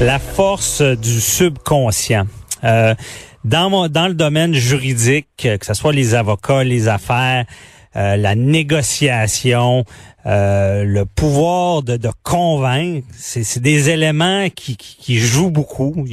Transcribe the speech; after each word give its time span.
La 0.00 0.18
force 0.18 0.82
du 0.82 1.20
subconscient. 1.20 2.26
Euh, 2.64 2.94
dans, 3.44 3.70
mon, 3.70 3.88
dans 3.88 4.08
le 4.08 4.14
domaine 4.14 4.52
juridique, 4.52 5.28
que 5.36 5.64
ce 5.64 5.74
soit 5.74 5.92
les 5.92 6.14
avocats, 6.14 6.64
les 6.64 6.88
affaires, 6.88 7.44
euh, 7.96 8.16
la 8.16 8.34
négociation, 8.34 9.84
euh, 10.26 10.84
le 10.84 11.04
pouvoir 11.04 11.82
de, 11.82 11.98
convaincre, 12.22 13.06
c'est 13.16 13.60
des 13.60 13.90
éléments 13.90 14.48
qui, 14.50 14.76
jouent 15.18 15.50
beaucoup. 15.50 16.06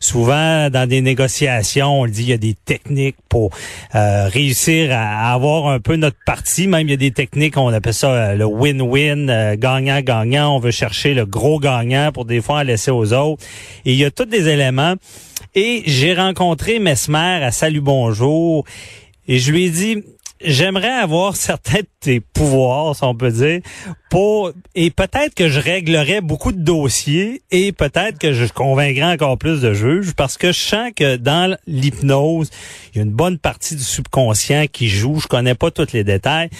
Souvent, 0.00 0.70
dans 0.70 0.88
des 0.88 1.00
négociations, 1.00 2.00
on 2.00 2.04
le 2.04 2.10
dit, 2.10 2.22
il 2.22 2.28
y 2.30 2.32
a 2.32 2.38
des 2.38 2.54
techniques 2.54 3.16
pour 3.28 3.50
euh, 3.94 4.28
réussir 4.28 4.90
à 4.92 5.32
avoir 5.32 5.68
un 5.68 5.80
peu 5.80 5.96
notre 5.96 6.16
partie. 6.26 6.66
Même, 6.66 6.88
il 6.88 6.90
y 6.90 6.94
a 6.94 6.96
des 6.96 7.12
techniques, 7.12 7.56
on 7.56 7.68
appelle 7.68 7.94
ça 7.94 8.34
le 8.34 8.44
win-win, 8.44 9.56
gagnant-gagnant. 9.56 10.56
On 10.56 10.58
veut 10.58 10.70
chercher 10.70 11.14
le 11.14 11.26
gros 11.26 11.60
gagnant 11.60 12.10
pour 12.12 12.24
des 12.24 12.40
fois 12.40 12.64
laisser 12.64 12.90
aux 12.90 13.12
autres. 13.12 13.44
Et 13.84 13.92
il 13.92 13.98
y 13.98 14.04
a 14.04 14.10
tous 14.10 14.24
des 14.24 14.48
éléments. 14.48 14.94
Et 15.54 15.82
j'ai 15.86 16.14
rencontré 16.14 16.78
Mesmer 16.78 17.44
à 17.44 17.50
Salut 17.50 17.82
Bonjour. 17.82 18.64
Et 19.28 19.38
je 19.38 19.52
lui 19.52 19.66
ai 19.66 19.70
dit, 19.70 20.02
j'aimerais 20.44 20.88
avoir 20.88 21.36
certains 21.36 21.80
de 21.80 21.88
tes 22.00 22.20
pouvoirs, 22.20 22.96
si 22.96 23.04
on 23.04 23.14
peut 23.14 23.30
dire, 23.30 23.60
pour 24.10 24.52
et 24.74 24.90
peut-être 24.90 25.34
que 25.34 25.48
je 25.48 25.60
réglerais 25.60 26.20
beaucoup 26.20 26.52
de 26.52 26.60
dossiers 26.60 27.42
et 27.50 27.72
peut-être 27.72 28.18
que 28.18 28.32
je 28.32 28.46
convaincrais 28.52 29.12
encore 29.12 29.38
plus 29.38 29.60
de 29.60 29.72
juges 29.72 30.12
parce 30.14 30.36
que 30.36 30.52
je 30.52 30.60
sens 30.60 30.90
que 30.94 31.16
dans 31.16 31.56
l'hypnose, 31.66 32.50
il 32.92 32.98
y 32.98 33.00
a 33.00 33.04
une 33.04 33.10
bonne 33.10 33.38
partie 33.38 33.76
du 33.76 33.82
subconscient 33.82 34.66
qui 34.70 34.88
joue. 34.88 35.20
Je 35.20 35.26
connais 35.26 35.54
pas 35.54 35.70
tous 35.70 35.92
les 35.92 36.04
détails, 36.04 36.50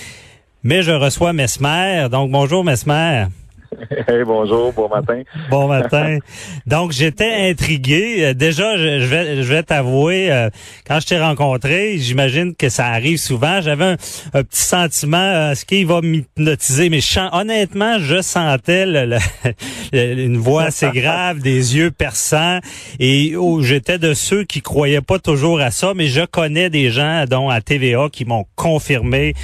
mais 0.63 0.83
je 0.83 0.93
reçois 0.93 1.33
Mesmer. 1.33 2.09
Donc 2.11 2.31
bonjour 2.31 2.65
Mesmer. 2.65 3.27
Hey, 4.09 4.25
bonjour, 4.25 4.73
bon 4.73 4.89
matin. 4.89 5.23
Bon 5.51 5.69
matin. 5.69 6.19
Donc, 6.67 6.93
j'étais 6.93 7.51
intrigué. 7.51 8.25
Euh, 8.25 8.35
déjà, 8.35 8.77
je, 8.77 9.05
vais, 9.05 9.43
je 9.43 9.49
vais 9.53 9.63
t'avouer, 9.63 10.31
euh, 10.33 10.51
quand 10.87 11.01
je 11.01 11.07
t'ai 11.07 11.21
rencontré, 11.21 11.99
j'imagine 11.99 12.55
que 12.55 12.69
ça 12.69 12.87
arrive 12.87 13.19
souvent. 13.19 13.61
J'avais 13.61 13.85
un, 13.85 14.43
petit 14.43 14.63
sentiment, 14.63 15.19
euh, 15.19 15.55
ce 15.55 15.65
qu'il 15.65 15.87
va 15.87 16.01
m'hypnotiser? 16.01 16.89
Mais 16.89 17.01
honnêtement, 17.33 17.99
je 17.99 18.23
sentais 18.23 18.85
une 19.93 20.39
voix 20.39 20.65
assez 20.65 20.91
grave, 20.91 21.41
des 21.41 21.77
yeux 21.77 21.91
perçants. 21.91 22.59
Et 22.99 23.35
oh, 23.37 23.63
j'étais 23.63 23.99
de 23.99 24.15
ceux 24.15 24.45
qui 24.45 24.63
croyaient 24.63 25.01
pas 25.01 25.19
toujours 25.19 25.61
à 25.61 25.71
ça, 25.71 25.93
mais 25.95 26.07
je 26.07 26.25
connais 26.25 26.71
des 26.71 26.91
gens, 26.91 27.25
dont 27.29 27.49
à 27.49 27.61
TVA, 27.61 28.09
qui 28.11 28.25
m'ont 28.25 28.47
confirmé 28.57 29.35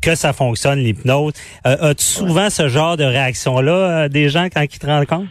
que 0.00 0.14
ça 0.14 0.32
fonctionne, 0.32 0.78
l'hypnose. 0.78 1.32
Euh, 1.66 1.90
As-tu 1.90 2.04
souvent 2.04 2.50
ce 2.50 2.68
genre 2.68 2.96
de 2.96 3.04
réaction-là 3.04 3.72
euh, 3.72 4.08
des 4.08 4.28
gens 4.28 4.48
quand 4.52 4.62
ils 4.62 4.78
te 4.78 4.86
rencontrent? 4.86 5.30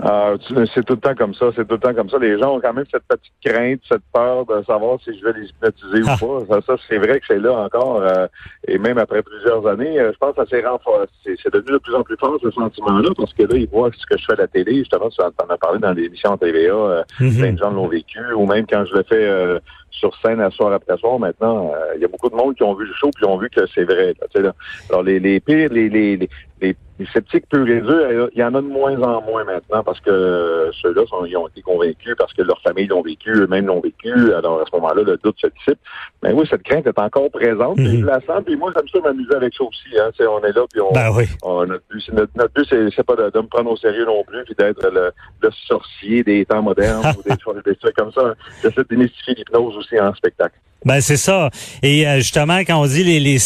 Ah, 0.00 0.34
c'est 0.74 0.84
tout 0.84 0.94
le 0.94 1.00
temps 1.00 1.14
comme 1.16 1.34
ça, 1.34 1.46
c'est 1.56 1.66
tout 1.66 1.74
le 1.74 1.80
temps 1.80 1.94
comme 1.94 2.08
ça. 2.08 2.18
Les 2.18 2.38
gens 2.38 2.56
ont 2.56 2.60
quand 2.60 2.72
même 2.72 2.84
cette 2.90 3.02
petite 3.08 3.32
crainte, 3.44 3.80
cette 3.88 4.02
peur 4.12 4.46
de 4.46 4.62
savoir 4.64 4.98
si 5.02 5.18
je 5.18 5.24
vais 5.24 5.32
les 5.32 5.48
hypnotiser 5.48 6.02
ou 6.02 6.06
ah. 6.08 6.46
pas. 6.48 6.62
Ça, 6.62 6.76
c'est 6.88 6.98
vrai 6.98 7.18
que 7.18 7.26
c'est 7.26 7.40
là 7.40 7.52
encore. 7.54 8.02
Euh, 8.02 8.28
et 8.68 8.78
même 8.78 8.98
après 8.98 9.22
plusieurs 9.22 9.66
années, 9.66 9.98
euh, 9.98 10.12
je 10.12 10.18
pense 10.18 10.36
que 10.36 10.44
ça 10.44 10.48
s'est 10.48 10.64
renforcé. 10.64 11.08
C'est 11.24 11.52
devenu 11.52 11.72
de 11.72 11.78
plus 11.78 11.94
en 11.96 12.02
plus 12.02 12.16
fort 12.16 12.38
ce 12.40 12.50
sentiment-là, 12.50 13.10
parce 13.16 13.34
que 13.34 13.42
là, 13.42 13.56
ils 13.56 13.68
voient 13.68 13.90
ce 13.96 14.06
que 14.06 14.16
je 14.16 14.24
fais 14.24 14.34
à 14.34 14.36
la 14.36 14.46
télé. 14.46 14.76
Justement, 14.76 15.08
tu 15.10 15.20
en 15.20 15.50
as 15.52 15.58
parlé 15.58 15.80
dans 15.80 15.92
l'émission 15.92 16.36
TVA, 16.36 16.72
euh, 16.72 17.02
mm-hmm. 17.18 17.38
plein 17.38 17.52
de 17.54 17.58
gens 17.58 17.70
l'ont 17.70 17.88
vécu, 17.88 18.20
ou 18.36 18.46
même 18.46 18.66
quand 18.68 18.84
je 18.84 18.94
le 18.94 19.02
fais 19.02 19.60
sur 19.90 20.14
scène 20.18 20.40
à 20.40 20.50
soir 20.50 20.72
après 20.72 20.96
soir, 20.98 21.18
maintenant, 21.18 21.72
il 21.96 22.02
y 22.02 22.04
a 22.04 22.08
beaucoup 22.08 22.30
de 22.30 22.36
monde 22.36 22.54
qui 22.54 22.62
ont 22.62 22.74
vu 22.74 22.86
le 22.86 22.94
show 22.94 23.10
puis 23.16 23.24
ont 23.24 23.38
vu 23.38 23.50
que 23.50 23.66
c'est 23.74 23.84
vrai. 23.84 24.14
Là, 24.36 24.52
Alors, 24.90 25.02
les, 25.02 25.18
les 25.18 25.40
pires, 25.40 25.70
les, 25.72 25.88
les, 25.88 26.28
les, 26.60 26.76
les 26.98 27.06
sceptiques 27.06 27.48
purs 27.48 27.68
et 27.68 27.80
durs, 27.80 28.28
il 28.34 28.40
y 28.40 28.44
en 28.44 28.54
a 28.54 28.60
de 28.60 28.66
moins 28.66 29.00
en 29.00 29.22
moins 29.22 29.44
maintenant 29.44 29.82
parce 29.84 30.00
que 30.00 30.70
ceux-là 30.82 31.02
ils 31.26 31.36
ont 31.36 31.48
été 31.48 31.62
convaincus 31.62 32.14
parce 32.18 32.32
que 32.32 32.42
leur 32.42 32.60
famille 32.62 32.86
l'ont 32.86 33.02
vécu, 33.02 33.30
eux-mêmes 33.30 33.66
l'ont 33.66 33.80
vécu. 33.80 34.12
Alors 34.34 34.60
à 34.60 34.64
ce 34.70 34.76
moment-là, 34.76 35.02
le 35.02 35.16
doute 35.22 35.36
se 35.40 35.46
dissipe. 35.46 35.78
Mais 36.22 36.32
oui, 36.32 36.46
cette 36.50 36.62
crainte 36.62 36.86
est 36.86 36.98
encore 36.98 37.30
présente. 37.30 37.78
Mm 37.78 38.08
la 38.08 38.20
sens. 38.20 38.42
Puis 38.44 38.56
moi, 38.56 38.72
j'aime 38.74 38.88
ça 38.88 39.00
m'amuser 39.00 39.34
avec 39.34 39.54
ça 39.54 39.64
aussi. 39.64 39.98
Hein. 39.98 40.10
on 40.20 40.42
est 40.44 40.52
là, 40.52 40.64
puis 40.70 40.80
on, 40.80 40.92
ben 40.92 41.10
oui. 41.14 41.26
notre 41.44 41.82
but, 41.90 42.10
notre, 42.34 42.52
but, 42.54 42.66
c'est, 42.68 43.02
pas 43.04 43.16
de, 43.16 43.38
me 43.38 43.46
prendre 43.46 43.70
au 43.70 43.76
sérieux 43.76 44.06
non 44.06 44.24
plus, 44.24 44.44
puis 44.44 44.54
d'être 44.58 44.88
le, 44.90 45.12
le 45.42 45.50
sorcier 45.66 46.22
des 46.22 46.44
temps 46.44 46.62
modernes 46.62 47.14
ou 47.18 47.22
des, 47.22 47.62
des 47.62 47.76
trucs 47.76 47.96
comme 47.96 48.12
ça. 48.12 48.34
J'essaie 48.62 48.82
de 48.82 48.86
démystifier 48.88 49.34
l'hypnose 49.34 49.76
aussi 49.76 49.98
en 50.00 50.14
spectacle. 50.14 50.58
Ben 50.84 51.00
c'est 51.00 51.16
ça. 51.16 51.50
Et 51.82 52.06
euh, 52.06 52.16
justement, 52.18 52.58
quand 52.58 52.80
on 52.80 52.86
dit 52.86 53.02
les, 53.02 53.20
les, 53.20 53.38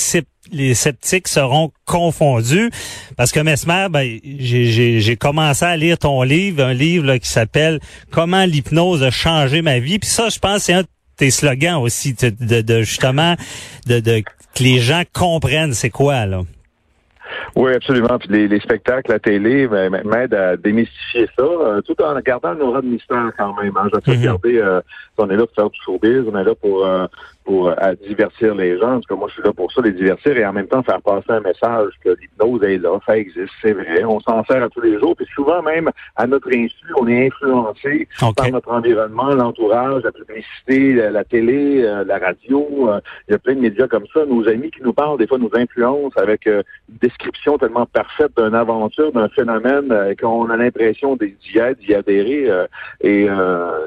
les 0.50 0.74
sceptiques 0.74 1.28
seront 1.28 1.70
confondus, 1.84 2.70
parce 3.16 3.32
que 3.32 3.40
Mesmer, 3.40 3.86
ben, 3.90 4.18
j'ai 4.24 5.16
commencé 5.16 5.64
à 5.64 5.76
lire 5.76 5.98
ton 5.98 6.22
livre, 6.22 6.64
un 6.64 6.74
livre 6.74 7.06
là, 7.06 7.18
qui 7.18 7.28
s'appelle 7.28 7.78
Comment 8.10 8.44
l'hypnose 8.44 9.02
a 9.02 9.10
changé 9.10 9.62
ma 9.62 9.78
vie. 9.78 9.98
Puis 9.98 10.10
ça, 10.10 10.28
je 10.28 10.38
pense, 10.38 10.64
c'est 10.64 10.72
un 10.72 10.82
de 10.82 10.88
tes 11.16 11.30
slogans 11.30 11.76
aussi, 11.76 12.14
de, 12.14 12.60
de, 12.60 12.82
justement, 12.82 13.36
de, 13.86 14.00
de 14.00 14.22
que 14.54 14.62
les 14.62 14.78
gens 14.78 15.02
comprennent 15.12 15.72
c'est 15.72 15.90
quoi 15.90 16.26
là. 16.26 16.42
Oui, 17.56 17.72
absolument. 17.74 18.18
Puis 18.18 18.28
les, 18.30 18.48
les 18.48 18.60
spectacles, 18.60 19.10
la 19.10 19.18
télé 19.18 19.66
ben, 19.66 19.90
m'aident 20.04 20.34
à 20.34 20.56
démystifier 20.56 21.28
ça, 21.36 21.44
euh, 21.44 21.80
tout 21.82 22.00
en 22.02 22.18
gardant 22.20 22.52
le 22.52 22.64
aura 22.64 22.80
de 22.80 22.86
mystère 22.86 23.30
quand 23.36 23.54
même. 23.60 23.72
Hein. 23.76 23.88
J'ai 24.06 24.16
mm 24.16 24.38
euh, 24.46 24.80
on 25.18 25.30
est 25.30 25.36
là 25.36 25.46
pour 25.46 25.54
faire 25.54 25.70
du 25.70 25.80
showbiz, 25.84 26.24
on 26.32 26.38
est 26.38 26.44
là 26.44 26.54
pour 26.54 26.84
euh, 26.84 27.06
pour 27.44 27.68
euh, 27.68 27.74
divertir 28.06 28.54
les 28.54 28.78
gens. 28.78 28.94
En 28.94 29.00
tout 29.00 29.08
cas, 29.08 29.14
moi, 29.14 29.28
je 29.28 29.34
suis 29.34 29.42
là 29.42 29.52
pour 29.52 29.70
ça, 29.72 29.80
les 29.82 29.92
divertir 29.92 30.36
et 30.36 30.46
en 30.46 30.52
même 30.52 30.68
temps 30.68 30.82
faire 30.82 31.00
passer 31.02 31.30
un 31.30 31.40
message 31.40 31.90
que 32.04 32.10
l'hypnose 32.10 32.62
est 32.62 32.78
là, 32.78 32.98
ça 33.06 33.16
existe, 33.16 33.52
c'est 33.60 33.72
vrai. 33.72 34.04
On 34.04 34.20
s'en 34.20 34.44
sert 34.44 34.62
à 34.62 34.68
tous 34.68 34.80
les 34.80 34.98
jours. 34.98 35.16
Puis 35.16 35.26
souvent, 35.34 35.62
même 35.62 35.90
à 36.16 36.26
notre 36.26 36.48
insu, 36.48 36.74
on 37.00 37.06
est 37.08 37.26
influencé 37.26 38.08
par 38.36 38.50
notre 38.50 38.70
environnement, 38.70 39.34
l'entourage, 39.34 40.02
la 40.04 40.12
publicité, 40.12 41.10
la, 41.10 41.24
télé, 41.24 41.82
euh, 41.82 42.04
la 42.04 42.18
radio. 42.18 42.66
Euh, 42.88 43.00
il 43.28 43.32
y 43.32 43.34
a 43.34 43.38
plein 43.38 43.54
de 43.54 43.60
médias 43.60 43.88
comme 43.88 44.06
ça. 44.12 44.24
Nos 44.24 44.48
amis 44.48 44.70
qui 44.70 44.82
nous 44.82 44.92
parlent, 44.92 45.18
des 45.18 45.26
fois, 45.26 45.38
nous 45.38 45.50
influencent 45.54 46.16
avec 46.16 46.46
une 46.46 46.62
description 47.00 47.58
tellement 47.58 47.86
parfaite 47.86 48.32
d'une 48.36 48.54
aventure, 48.54 49.12
d'un 49.12 49.28
phénomène 49.28 50.14
qu'on 50.20 50.48
a 50.50 50.56
l'impression 50.56 51.16
d'y 51.16 51.58
être, 51.58 51.78
d'y 51.78 51.94
adhérer. 51.94 52.48
et 53.00 53.26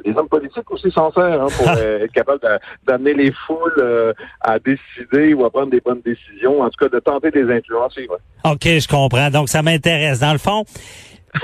les 0.05 0.13
hommes 0.17 0.29
politiques 0.29 0.69
aussi 0.71 0.91
s'en 0.91 1.11
servent 1.11 1.24
hein, 1.33 1.47
pour 1.57 1.69
être 1.77 2.11
capable 2.11 2.39
d'amener 2.85 3.13
les 3.13 3.31
foule 3.31 3.73
euh, 3.77 4.13
à 4.41 4.59
décider 4.59 5.33
ou 5.33 5.45
à 5.45 5.49
prendre 5.49 5.71
des 5.71 5.81
bonnes 5.81 6.01
décisions, 6.03 6.61
en 6.61 6.69
tout 6.69 6.77
cas 6.79 6.89
de 6.89 6.99
tenter 6.99 7.31
de 7.31 7.39
les 7.39 7.57
influencer. 7.57 8.07
OK, 8.43 8.63
je 8.63 8.87
comprends. 8.87 9.29
Donc, 9.29 9.49
ça 9.49 9.61
m'intéresse. 9.61 10.19
Dans 10.19 10.33
le 10.33 10.37
fond, 10.37 10.63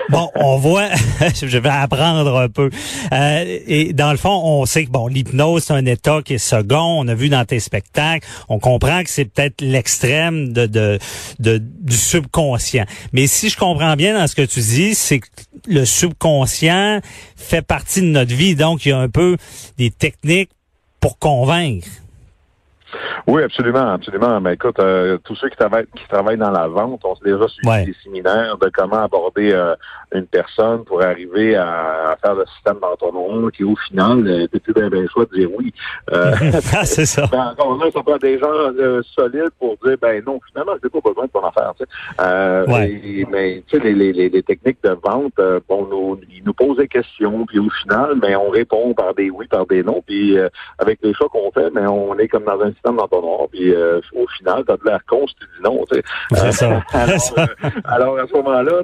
Bon, 0.09 0.29
on 0.35 0.57
voit, 0.57 0.89
je 1.35 1.57
vais 1.57 1.69
apprendre 1.69 2.37
un 2.37 2.49
peu. 2.49 2.69
Euh, 3.13 3.59
et 3.67 3.93
dans 3.93 4.11
le 4.11 4.17
fond, 4.17 4.41
on 4.43 4.65
sait 4.65 4.85
que 4.85 4.91
bon, 4.91 5.07
l'hypnose 5.07 5.63
c'est 5.65 5.73
un 5.73 5.85
état 5.85 6.21
qui 6.23 6.33
est 6.35 6.37
second. 6.37 6.99
On 6.99 7.07
a 7.07 7.13
vu 7.13 7.29
dans 7.29 7.45
tes 7.45 7.59
spectacles, 7.59 8.27
on 8.49 8.59
comprend 8.59 9.03
que 9.03 9.09
c'est 9.09 9.25
peut-être 9.25 9.61
l'extrême 9.61 10.53
de, 10.53 10.65
de, 10.65 10.99
de, 11.39 11.57
du 11.57 11.95
subconscient. 11.95 12.85
Mais 13.13 13.27
si 13.27 13.49
je 13.49 13.57
comprends 13.57 13.95
bien 13.95 14.17
dans 14.17 14.27
ce 14.27 14.35
que 14.35 14.41
tu 14.41 14.59
dis, 14.59 14.95
c'est 14.95 15.19
que 15.19 15.27
le 15.67 15.85
subconscient 15.85 16.99
fait 17.35 17.61
partie 17.61 18.01
de 18.01 18.07
notre 18.07 18.33
vie. 18.33 18.55
Donc, 18.55 18.85
il 18.85 18.89
y 18.89 18.91
a 18.91 18.99
un 18.99 19.09
peu 19.09 19.37
des 19.77 19.91
techniques 19.91 20.49
pour 20.99 21.17
convaincre. 21.17 21.87
Oui, 23.27 23.43
absolument, 23.43 23.93
absolument. 23.93 24.41
Mais 24.41 24.53
écoute, 24.53 24.79
euh, 24.79 25.17
tous 25.23 25.35
ceux 25.35 25.49
qui 25.49 25.57
travaillent, 25.57 25.85
qui 25.95 26.07
travaillent 26.07 26.37
dans 26.37 26.51
la 26.51 26.67
vente 26.67 27.03
ont 27.05 27.13
déjà 27.23 27.47
suivi 27.47 27.85
des 27.85 27.95
séminaires 28.03 28.57
de 28.57 28.69
comment 28.73 29.03
aborder 29.03 29.51
euh, 29.53 29.75
une 30.13 30.25
personne 30.25 30.83
pour 30.83 31.01
arriver 31.01 31.55
à, 31.55 32.17
faire 32.21 32.35
le 32.35 32.45
système 32.55 32.79
d'entonnoir 32.79 33.51
qui, 33.51 33.63
au 33.63 33.75
final, 33.75 34.27
euh, 34.27 34.47
plus 34.47 34.73
bien, 34.73 34.89
bien 34.89 35.05
choix 35.07 35.25
de 35.25 35.37
dire 35.37 35.49
oui. 35.57 35.73
Euh, 36.11 36.33
ah, 36.73 36.85
c'est 36.85 37.05
ça. 37.05 37.27
Ben, 37.31 37.53
encore 37.57 37.77
là, 37.77 37.89
ça 37.93 38.03
prend 38.03 38.17
des 38.17 38.37
gens 38.37 38.51
solides 39.15 39.51
pour 39.57 39.77
dire, 39.85 39.95
ben 40.01 40.21
non, 40.25 40.39
finalement, 40.51 40.73
je 40.81 40.87
n'ai 40.87 40.89
pas 40.89 41.09
besoin 41.09 41.25
de 41.25 41.31
ton 41.31 41.45
affaire. 41.45 41.73
Tu 41.77 41.85
sais. 41.85 43.25
mais 43.31 43.63
tu 43.67 43.77
sais, 43.77 43.83
les, 43.83 44.11
les, 44.11 44.29
les, 44.29 44.43
techniques 44.43 44.83
de 44.83 44.97
vente, 45.01 45.39
bon, 45.69 45.87
nous, 45.89 46.19
ils 46.29 46.43
nous 46.43 46.53
posent 46.53 46.77
des 46.77 46.89
questions, 46.89 47.45
puis 47.45 47.59
au 47.59 47.69
final, 47.69 48.15
mais 48.15 48.31
ben, 48.31 48.37
on 48.37 48.49
répond 48.49 48.93
par 48.93 49.13
des 49.13 49.29
oui, 49.29 49.47
par 49.47 49.65
des 49.65 49.81
non, 49.81 50.03
puis 50.05 50.37
avec 50.77 50.99
les 51.03 51.13
choix 51.13 51.29
qu'on 51.29 51.51
fait, 51.51 51.69
mais 51.73 51.81
ben, 51.81 51.89
on 51.89 52.17
est 52.17 52.27
comme 52.27 52.43
dans 52.43 52.59
un 52.59 52.71
système 52.81 52.97
d'entonnoir, 52.97 53.47
puis 53.51 53.73
euh, 53.73 54.01
au 54.13 54.27
final, 54.27 54.63
t'as 54.65 54.77
de 54.77 54.85
l'air 54.85 54.99
con 55.07 55.27
si 55.27 55.35
tu 55.35 55.45
dis 55.45 55.63
non, 55.63 55.85
tu 55.91 55.97
sais. 55.97 56.03
C'est 56.33 56.51
ça. 56.51 56.83
alors, 56.93 57.19
euh, 57.37 57.45
alors, 57.85 58.19
à 58.19 58.27
ce 58.27 58.33
moment-là, 58.33 58.81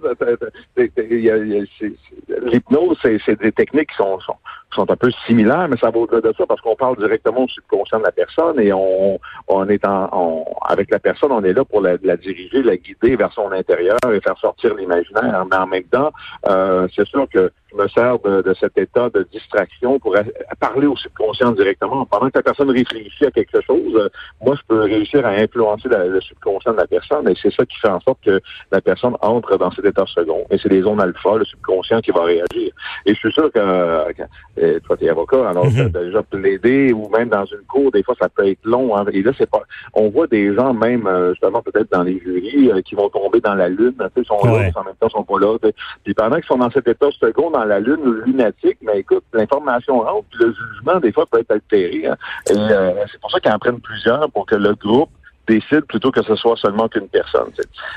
l'hypnose, 2.44 2.98
c'est 3.02 3.40
des 3.40 3.52
techniques 3.52 3.90
qui 3.90 3.98
sont, 3.98 4.20
sont, 4.20 4.36
sont 4.74 4.90
un 4.92 4.96
peu 4.96 5.12
similaires, 5.26 5.68
mais 5.70 5.78
ça 5.78 5.90
va 5.90 6.00
au-delà 6.00 6.22
de 6.22 6.34
ça 6.38 6.46
parce 6.46 6.62
qu'on 6.62 6.76
parle 6.76 6.98
directement 6.98 7.44
au 7.44 7.48
subconscient 7.48 8.00
de 8.00 8.04
la 8.04 8.12
personne 8.12 8.60
et 8.60 8.72
on, 8.74 9.20
on 9.48 9.70
est 9.70 9.86
en, 9.86 10.46
avec 10.68 10.92
la 10.92 11.00
personne, 11.00 11.32
on 11.32 11.44
est 11.44 11.54
là 11.54 11.66
pour 11.66 11.82
la, 11.82 11.96
la, 12.04 12.18
diriger, 12.18 12.62
la 12.62 12.78
guider 12.78 13.16
vers 13.16 13.32
son 13.34 13.52
intérieur 13.52 13.98
et 14.12 14.20
faire 14.22 14.38
sortir 14.38 14.76
l'imaginaire. 14.76 15.46
Mais 15.50 15.58
en 15.58 15.68
même 15.68 15.84
temps, 15.86 16.12
euh, 16.48 16.88
c'est 16.96 17.08
sûr 17.08 17.28
que 17.30 17.52
me 17.78 17.88
sers 17.88 18.20
de, 18.20 18.42
de, 18.42 18.54
cet 18.54 18.78
état 18.78 19.10
de 19.10 19.26
distraction 19.32 20.00
pour 20.00 20.16
parler 20.60 20.88
au 20.88 20.96
subconscient 20.96 21.52
directement. 21.52 22.06
Pendant 22.06 22.30
que 22.30 22.38
la 22.38 22.44
personne 22.44 22.70
réfléchit 22.70 23.26
à 23.26 23.32
quelque 23.32 23.62
chose, 23.62 23.94
euh, 23.96 24.10
moi, 24.44 24.56
je 24.56 24.62
peux 24.68 24.82
réussir 24.82 25.26
à 25.26 25.30
influencer 25.30 25.90
le 25.90 26.22
subconscient 26.22 26.74
de 26.74 26.78
la 26.78 26.88
personne 26.88 27.28
et 27.30 27.34
c'est 27.42 27.54
ça 27.54 27.66
qui 27.66 27.78
fait 27.80 27.90
en 27.90 28.00
sorte 28.02 28.20
que 28.24 28.42
la 28.72 28.82
personne 28.82 29.16
entre 29.22 29.58
dans 29.58 29.72
cet 29.72 29.86
état 29.86 30.06
second. 30.08 30.46
Et 30.50 30.58
c'est 30.58 30.70
les 30.70 30.82
zones 30.82 31.02
alpha, 31.02 31.36
le 31.36 31.46
subconscient 31.46 32.02
qui 32.02 32.12
va 32.12 32.24
réagir. 32.24 32.72
Et 33.06 33.14
je 33.14 33.20
suis 33.20 33.32
sûr 33.32 33.52
que, 33.52 33.60
euh, 33.60 34.80
toi, 34.86 34.98
tu 34.98 35.06
es 35.06 35.10
avocat, 35.10 35.50
alors 35.50 35.66
mm 35.66 35.88
déjà 35.88 36.22
plaidé 36.22 36.92
ou 36.94 37.08
même 37.10 37.30
dans 37.30 37.46
une 37.46 37.66
cour, 37.68 37.92
des 37.92 38.04
fois, 38.04 38.16
ça 38.20 38.30
peut 38.30 38.48
être 38.48 38.64
long. 38.66 38.96
Hein, 38.96 39.06
et 39.12 39.22
là, 39.22 39.32
c'est 39.38 39.50
pas... 39.50 39.62
On 39.94 40.10
voit 40.10 40.28
des 40.28 40.54
gens, 40.54 40.74
même, 40.74 41.08
euh, 41.08 41.32
justement, 41.32 41.62
peut-être 41.62 41.92
dans 41.92 42.04
les 42.04 42.20
jurys, 42.20 42.72
qui 42.84 42.96
vont 42.96 43.10
tomber 43.10 43.40
dans 43.40 43.56
la 43.56 43.70
lune. 43.70 43.96
Ils 44.16 44.26
sont 44.26 44.40
là, 44.44 44.70
en 44.76 44.84
même 44.84 44.96
temps, 45.00 45.08
ils 45.08 45.12
sont 45.12 45.24
pas 45.24 45.40
là. 45.40 45.58
Puis 46.04 46.14
pendant 46.14 46.36
qu'ils 46.36 46.46
sont 46.46 46.58
dans 46.58 46.72
cet 46.72 46.88
état 46.88 47.08
second, 47.20 47.52
dans 47.52 47.64
la 47.68 47.80
lune 47.80 48.22
lunatique, 48.26 48.78
mais 48.82 49.00
écoute, 49.00 49.24
l'information 49.34 50.00
rentre, 50.00 50.28
puis 50.30 50.46
le 50.46 50.54
jugement, 50.54 51.00
des 51.00 51.12
fois, 51.12 51.26
peut 51.26 51.40
être 51.40 51.52
altéré. 51.52 52.08
Hein. 52.08 52.16
Et 52.50 52.58
euh, 52.58 53.06
c'est 53.12 53.20
pour 53.20 53.32
ça 53.32 53.40
qu'ils 53.40 53.52
en 53.52 53.60
prennent 53.60 53.80
plusieurs 53.80 54.30
pour 54.32 54.46
que 54.46 54.56
le 54.56 54.74
groupe 54.76 55.10
décide 55.48 55.82
plutôt 55.82 56.12
que 56.12 56.22
ce 56.24 56.36
soit 56.36 56.58
seulement 56.58 56.88
qu'une 56.88 57.08
personne. 57.08 57.50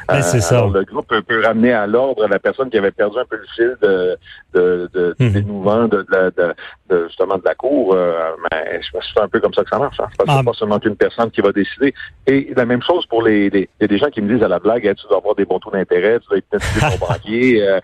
Ben, 0.08 0.23
c'est 0.23 0.41
ça. 0.41 0.67
le 0.73 0.85
groupe 0.85 1.06
peut, 1.06 1.43
ramener 1.44 1.73
à 1.73 1.87
l'ordre 1.87 2.26
la 2.26 2.38
personne 2.38 2.70
qui 2.70 2.79
avait 2.79 2.91
perdu 2.91 3.19
un 3.19 3.25
peu 3.25 3.37
le 3.37 3.47
fil 3.55 3.76
de, 3.82 4.17
de, 4.55 4.91
de, 4.93 5.14
mmh. 5.19 5.88
de, 5.88 6.06
de, 6.11 6.55
de, 6.88 7.06
justement 7.08 7.38
de 7.38 7.44
la 7.44 7.55
cour. 7.55 7.94
Euh, 7.94 8.31
mais 8.50 8.81
c'est 8.82 9.20
un 9.20 9.29
peu 9.29 9.41
comme 9.41 9.55
ça 9.55 9.62
que 9.64 9.70
ça 9.70 9.79
marche. 9.79 9.99
Hein. 10.00 10.06
C'est 10.11 10.26
pas, 10.26 10.43
ah. 10.47 10.52
seulement 10.55 10.79
qu'une 10.79 10.97
personne 10.97 11.31
qui 11.31 11.41
va 11.41 11.52
décider. 11.52 11.94
Et 12.26 12.52
la 12.56 12.64
même 12.64 12.82
chose 12.82 13.06
pour 13.06 13.23
les, 13.23 13.50
les, 13.50 13.69
y 13.81 13.85
a 13.85 13.87
des 13.87 13.99
gens 13.99 14.08
qui 14.08 14.23
me 14.23 14.32
disent 14.32 14.44
à 14.44 14.49
la 14.49 14.58
blague, 14.58 14.82
tu 14.82 15.06
dois 15.08 15.19
avoir 15.19 15.35
des 15.35 15.44
bons 15.44 15.58
taux 15.58 15.70
d'intérêt, 15.70 16.20
tu 16.20 16.29
dois 16.29 16.38
hypnotiser 16.38 16.81
ton 16.81 17.06
banquier. 17.08 17.62
Euh, 17.62 17.81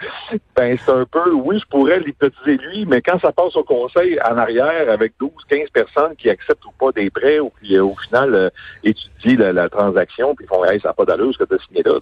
ben 0.56 0.76
c'est 0.84 0.92
un 0.92 1.04
peu, 1.04 1.32
oui, 1.32 1.58
je 1.58 1.66
pourrais 1.68 2.00
l'hypnotiser 2.00 2.56
lui, 2.58 2.86
mais 2.86 3.00
quand 3.02 3.18
ça 3.20 3.32
passe 3.32 3.56
au 3.56 3.64
conseil 3.64 4.18
en 4.22 4.36
arrière 4.36 4.90
avec 4.90 5.14
12, 5.20 5.30
15 5.48 5.70
personnes 5.70 6.16
qui 6.16 6.30
acceptent 6.30 6.64
ou 6.66 6.72
pas 6.78 6.92
des 6.92 7.10
prêts 7.10 7.40
ou 7.40 7.50
qui 7.62 7.78
au 7.78 7.94
final 7.96 8.34
euh, 8.34 8.50
étudient 8.84 9.52
la, 9.52 9.55
la 9.56 9.68
transaction, 9.68 10.34
puis 10.34 10.46
ils 10.46 10.48
font 10.48 10.64
hey, 10.64 10.80
ça 10.80 10.88
n'a 10.88 10.94
pas 10.94 11.04
d'allure 11.04 11.32
ce 11.32 11.38
que 11.38 11.44
tu 11.44 11.54
as 11.54 11.66
signé 11.66 11.82
là. 11.82 11.98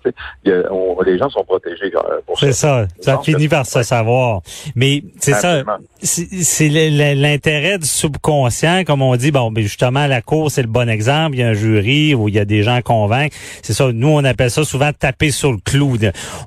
Les 1.05 1.19
gens 1.19 1.29
sont 1.31 1.45
protégés 1.45 1.91
pour 2.27 2.39
ça. 2.39 2.47
C'est 2.47 2.53
ça. 2.53 2.87
Ça 3.01 3.19
finit 3.19 3.49
par 3.49 3.67
se 3.67 3.83
savoir. 3.83 4.41
Mais 4.75 5.03
c'est 5.21 5.35
ça. 5.35 5.63
C'est 6.03 6.69
l'intérêt 6.69 7.79
du 7.79 7.87
subconscient, 7.87 8.85
comme 8.85 9.03
on 9.03 9.17
dit, 9.17 9.31
bon, 9.31 9.51
ben 9.51 9.63
justement, 9.63 10.07
la 10.07 10.21
cour, 10.23 10.51
c'est 10.51 10.63
le 10.63 10.69
bon 10.69 10.89
exemple. 10.89 11.37
Il 11.37 11.41
y 11.41 11.43
a 11.43 11.49
un 11.49 11.55
jury 11.55 12.15
où 12.15 12.29
il 12.29 12.35
y 12.35 12.39
a 12.39 12.45
des 12.45 12.63
gens 12.63 12.81
convaincre. 12.83 13.37
C'est 13.63 13.73
ça. 13.73 13.91
Nous, 13.93 14.09
on 14.09 14.25
appelle 14.25 14.51
ça 14.51 14.65
souvent 14.65 14.93
taper 14.93 15.31
sur 15.31 15.53
le 15.53 15.59
clou. 15.65 15.97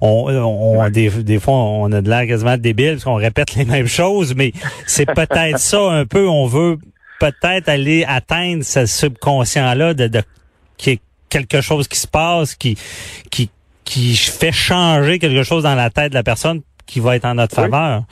On, 0.01 0.27
on 0.29 0.89
des, 0.89 1.09
des 1.09 1.39
fois, 1.39 1.55
on 1.55 1.91
a 1.91 2.01
de 2.01 2.09
l'air 2.09 2.27
quasiment 2.27 2.57
débile 2.57 2.93
parce 2.93 3.03
qu'on 3.03 3.15
répète 3.15 3.55
les 3.55 3.65
mêmes 3.65 3.87
choses, 3.87 4.35
mais 4.35 4.51
c'est 4.85 5.05
peut-être 5.05 5.59
ça 5.59 5.81
un 5.91 6.05
peu. 6.05 6.27
On 6.27 6.45
veut 6.45 6.77
peut-être 7.19 7.69
aller 7.69 8.05
atteindre 8.07 8.63
ce 8.63 8.85
subconscient-là 8.85 9.93
de, 9.93 10.07
de 10.07 10.21
qui 10.77 10.91
est 10.91 11.01
quelque 11.29 11.61
chose 11.61 11.87
qui 11.87 11.99
se 11.99 12.07
passe, 12.07 12.55
qui, 12.55 12.77
qui, 13.29 13.49
qui 13.83 14.15
fait 14.15 14.51
changer 14.51 15.19
quelque 15.19 15.43
chose 15.43 15.63
dans 15.63 15.75
la 15.75 15.89
tête 15.89 16.11
de 16.11 16.15
la 16.15 16.23
personne 16.23 16.61
qui 16.85 16.99
va 16.99 17.15
être 17.15 17.25
en 17.25 17.35
notre 17.35 17.55
faveur. 17.55 18.03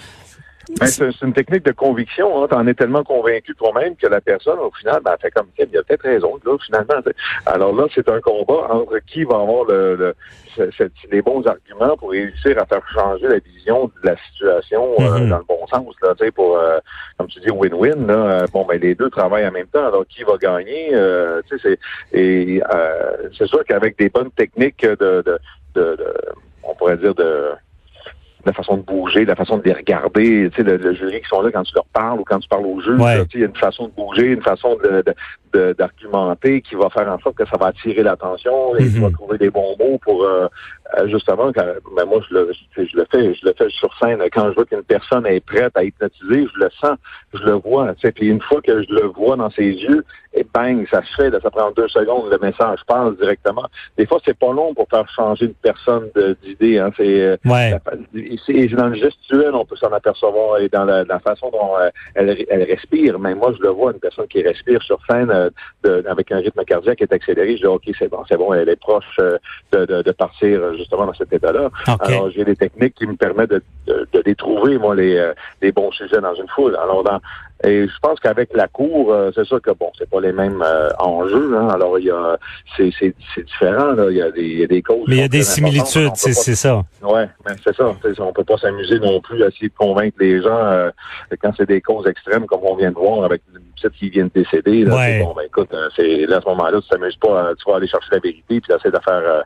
Ben, 0.79 0.87
c'est 0.87 1.21
une 1.21 1.33
technique 1.33 1.65
de 1.65 1.71
conviction. 1.71 2.43
Hein. 2.43 2.47
Tu 2.49 2.55
en 2.55 2.67
es 2.67 2.73
tellement 2.73 3.03
convaincu 3.03 3.55
toi-même 3.55 3.95
que 3.95 4.07
la 4.07 4.21
personne, 4.21 4.59
au 4.59 4.71
final, 4.71 5.01
ben, 5.03 5.15
fait 5.21 5.31
comme 5.31 5.47
il 5.57 5.77
a 5.77 5.83
peut-être 5.83 6.03
raison, 6.03 6.39
là, 6.45 6.57
finalement. 6.65 7.01
Alors 7.45 7.75
là, 7.75 7.85
c'est 7.93 8.09
un 8.09 8.19
combat 8.21 8.67
entre 8.69 8.99
qui 9.05 9.23
va 9.23 9.35
avoir 9.35 9.65
le, 9.65 9.95
le 9.95 10.15
les 11.11 11.21
bons 11.21 11.45
arguments 11.45 11.97
pour 11.97 12.11
réussir 12.11 12.57
à 12.57 12.65
faire 12.65 12.81
changer 12.93 13.27
la 13.27 13.39
vision 13.39 13.85
de 13.85 14.09
la 14.09 14.15
situation 14.31 14.93
euh, 14.99 15.03
mm-hmm. 15.03 15.29
dans 15.29 15.37
le 15.37 15.43
bon 15.43 15.67
sens. 15.67 15.93
Là, 16.01 16.13
pour, 16.33 16.57
euh, 16.57 16.79
comme 17.17 17.27
tu 17.27 17.39
dis, 17.39 17.49
win-win. 17.49 18.09
Euh, 18.09 18.45
bon, 18.53 18.65
ben 18.65 18.79
les 18.79 18.95
deux 18.95 19.09
travaillent 19.09 19.47
en 19.47 19.51
même 19.51 19.67
temps. 19.67 19.85
Alors 19.85 20.05
qui 20.07 20.23
va 20.23 20.37
gagner 20.37 20.91
c'est 21.49 21.77
et 22.13 22.61
c'est 23.37 23.47
sûr 23.47 23.63
qu'avec 23.65 23.97
des 23.97 24.09
bonnes 24.09 24.31
techniques 24.31 24.85
de, 24.85 24.95
de, 24.95 25.39
de, 25.75 25.95
de 25.95 26.13
on 26.63 26.73
pourrait 26.75 26.97
dire 26.97 27.13
de 27.15 27.51
la 28.45 28.53
façon 28.53 28.77
de 28.77 28.83
bouger, 28.83 29.25
la 29.25 29.35
façon 29.35 29.57
de 29.57 29.63
les 29.63 29.73
regarder, 29.73 30.49
tu 30.53 30.57
sais, 30.57 30.63
le, 30.63 30.93
jury 30.93 31.21
qui 31.21 31.27
sont 31.27 31.41
là 31.41 31.49
quand 31.51 31.63
tu 31.63 31.73
leur 31.73 31.85
parles 31.85 32.19
ou 32.19 32.23
quand 32.23 32.39
tu 32.39 32.47
parles 32.47 32.65
au 32.65 32.79
juge, 32.79 32.99
il 33.33 33.39
y 33.39 33.43
a 33.43 33.47
une 33.47 33.55
façon 33.55 33.87
de 33.87 33.93
bouger, 33.93 34.27
une 34.27 34.43
façon 34.43 34.77
de, 34.83 35.03
d'argumenter 35.73 36.61
qui 36.61 36.75
va 36.75 36.89
faire 36.89 37.09
en 37.09 37.19
sorte 37.19 37.35
que 37.35 37.45
ça 37.45 37.57
va 37.57 37.67
attirer 37.67 38.03
l'attention 38.03 38.75
et 38.77 38.89
tu 38.89 38.99
vas 38.99 39.09
trouver 39.09 39.37
des 39.37 39.49
bons 39.49 39.75
mots 39.79 39.97
pour 39.99 40.23
euh, 40.23 40.47
euh, 40.97 41.07
justement 41.07 41.51
quand 41.53 41.65
ben 41.95 42.05
moi 42.05 42.19
je 42.29 42.35
le 42.35 42.51
je 42.75 42.95
le 42.95 43.05
fais 43.11 43.33
je 43.33 43.45
le 43.45 43.53
fais 43.57 43.69
sur 43.69 43.95
scène. 43.97 44.19
Quand 44.31 44.49
je 44.49 44.55
vois 44.55 44.65
qu'une 44.65 44.83
personne 44.83 45.25
est 45.25 45.39
prête 45.39 45.75
à 45.75 45.83
hypnotiser 45.83 46.47
je 46.53 46.59
le 46.59 46.69
sens 46.81 46.97
je 47.33 47.43
le 47.43 47.53
vois 47.53 47.93
tu 47.95 48.01
sais. 48.01 48.11
Puis 48.11 48.27
une 48.27 48.41
fois 48.41 48.61
que 48.61 48.83
je 48.83 48.93
le 48.93 49.07
vois 49.07 49.35
dans 49.35 49.49
ses 49.51 49.71
yeux 49.71 50.05
et 50.33 50.45
bang 50.53 50.85
ça 50.91 51.01
se 51.03 51.15
fait 51.15 51.31
ça 51.31 51.49
prend 51.49 51.71
deux 51.71 51.87
secondes 51.87 52.29
le 52.29 52.37
message 52.39 52.79
passe 52.87 53.15
directement. 53.17 53.65
Des 53.97 54.05
fois 54.05 54.19
c'est 54.25 54.37
pas 54.37 54.51
long 54.51 54.73
pour 54.73 54.87
faire 54.89 55.09
changer 55.15 55.45
une 55.45 55.53
personne 55.53 56.09
d'idée 56.43 56.79
hein 56.79 56.91
c'est 56.97 57.21
euh, 57.21 57.37
ouais. 57.45 57.75
Et 58.47 58.67
dans 58.67 58.87
le 58.87 58.95
gestuel 58.95 59.53
on 59.53 59.65
peut 59.65 59.75
s'en 59.75 59.91
apercevoir 59.91 60.59
et 60.59 60.69
dans 60.69 60.85
la, 60.85 61.19
façon 61.19 61.49
dont 61.51 61.71
elle, 62.15 62.45
elle 62.49 62.63
respire 62.63 63.19
mais 63.19 63.33
moi 63.35 63.53
je 63.57 63.61
le 63.61 63.69
vois 63.69 63.91
une 63.91 63.99
personne 63.99 64.27
qui 64.27 64.41
respire 64.41 64.81
sur 64.81 64.99
scène 65.09 65.31
avec 66.07 66.31
un 66.31 66.37
rythme 66.37 66.63
cardiaque 66.63 66.97
qui 66.97 67.03
est 67.03 67.13
accéléré, 67.13 67.55
je 67.57 67.61
dis 67.61 67.67
OK, 67.67 67.83
c'est 67.97 68.09
bon, 68.09 68.23
c'est 68.27 68.37
bon, 68.37 68.53
elle 68.53 68.69
est 68.69 68.75
proche 68.75 69.19
euh, 69.19 69.37
de, 69.71 70.01
de, 70.01 70.11
partir 70.11 70.61
euh, 70.61 70.77
justement 70.77 71.05
dans 71.05 71.13
cet 71.13 71.31
état-là. 71.33 71.69
Alors 71.99 72.29
j'ai 72.29 72.43
des 72.43 72.55
techniques 72.55 72.95
qui 72.95 73.07
me 73.07 73.15
permettent 73.15 73.51
de, 73.51 73.63
de, 73.87 74.07
de 74.11 74.23
les 74.25 74.35
trouver, 74.35 74.77
moi, 74.77 74.95
les, 74.95 75.15
euh, 75.15 75.33
les 75.61 75.71
bons 75.71 75.91
sujets 75.91 76.21
dans 76.21 76.35
une 76.35 76.47
foule. 76.49 76.75
Alors 76.75 77.03
dans 77.03 77.19
et 77.63 77.87
je 77.87 77.99
pense 78.01 78.19
qu'avec 78.19 78.53
la 78.53 78.67
cour, 78.67 79.15
c'est 79.33 79.45
sûr 79.45 79.61
que 79.61 79.71
bon, 79.71 79.91
c'est 79.97 80.09
pas 80.09 80.19
les 80.19 80.33
mêmes 80.33 80.63
enjeux. 80.99 81.57
Hein. 81.57 81.69
Alors 81.69 81.97
il 81.99 82.05
y 82.05 82.11
a, 82.11 82.37
c'est, 82.75 82.91
c'est, 82.99 83.15
c'est 83.33 83.45
différent. 83.45 83.93
Là. 83.93 84.07
Il 84.09 84.17
y 84.17 84.21
a 84.21 84.31
des, 84.31 84.43
il 84.43 84.59
y 84.59 84.63
a 84.63 84.67
des 84.67 84.81
causes. 84.81 85.05
Mais 85.07 85.15
il 85.15 85.21
y 85.21 85.23
a 85.23 85.27
des 85.27 85.43
similitudes, 85.43 86.11
c'est, 86.15 86.33
c'est 86.33 86.55
ça. 86.55 86.83
Ouais, 87.01 87.27
mais 87.45 87.55
c'est 87.63 87.75
ça. 87.75 87.91
On 88.19 88.33
peut 88.33 88.43
pas 88.43 88.57
s'amuser 88.57 88.99
non 88.99 89.21
plus 89.21 89.43
à 89.43 89.47
essayer 89.47 89.69
de 89.69 89.73
convaincre 89.75 90.17
les 90.19 90.41
gens 90.41 90.89
quand 91.41 91.51
c'est 91.57 91.67
des 91.67 91.81
causes 91.81 92.07
extrêmes 92.07 92.45
comme 92.45 92.61
on 92.63 92.75
vient 92.75 92.91
de 92.91 92.95
voir 92.95 93.23
avec 93.23 93.41
une 93.53 93.61
petite 93.75 93.85
qui 93.93 94.09
vient 94.09 94.25
de 94.25 94.31
décéder. 94.33 94.83
Là, 94.83 94.95
Bon, 95.19 95.33
ben 95.35 95.43
écoute, 95.45 95.69
euh, 95.73 95.89
c'est 95.95 96.25
là 96.25 96.37
à 96.37 96.41
ce 96.41 96.47
moment-là, 96.47 96.81
tu 96.81 96.87
t'amuses 96.89 97.15
pas, 97.17 97.53
tu 97.55 97.69
vas 97.69 97.77
aller 97.77 97.87
chercher 97.87 98.09
la 98.11 98.19
vérité 98.19 98.61
puis 98.61 98.73
essayer 98.73 98.91
de 98.91 98.99
faire 99.03 99.43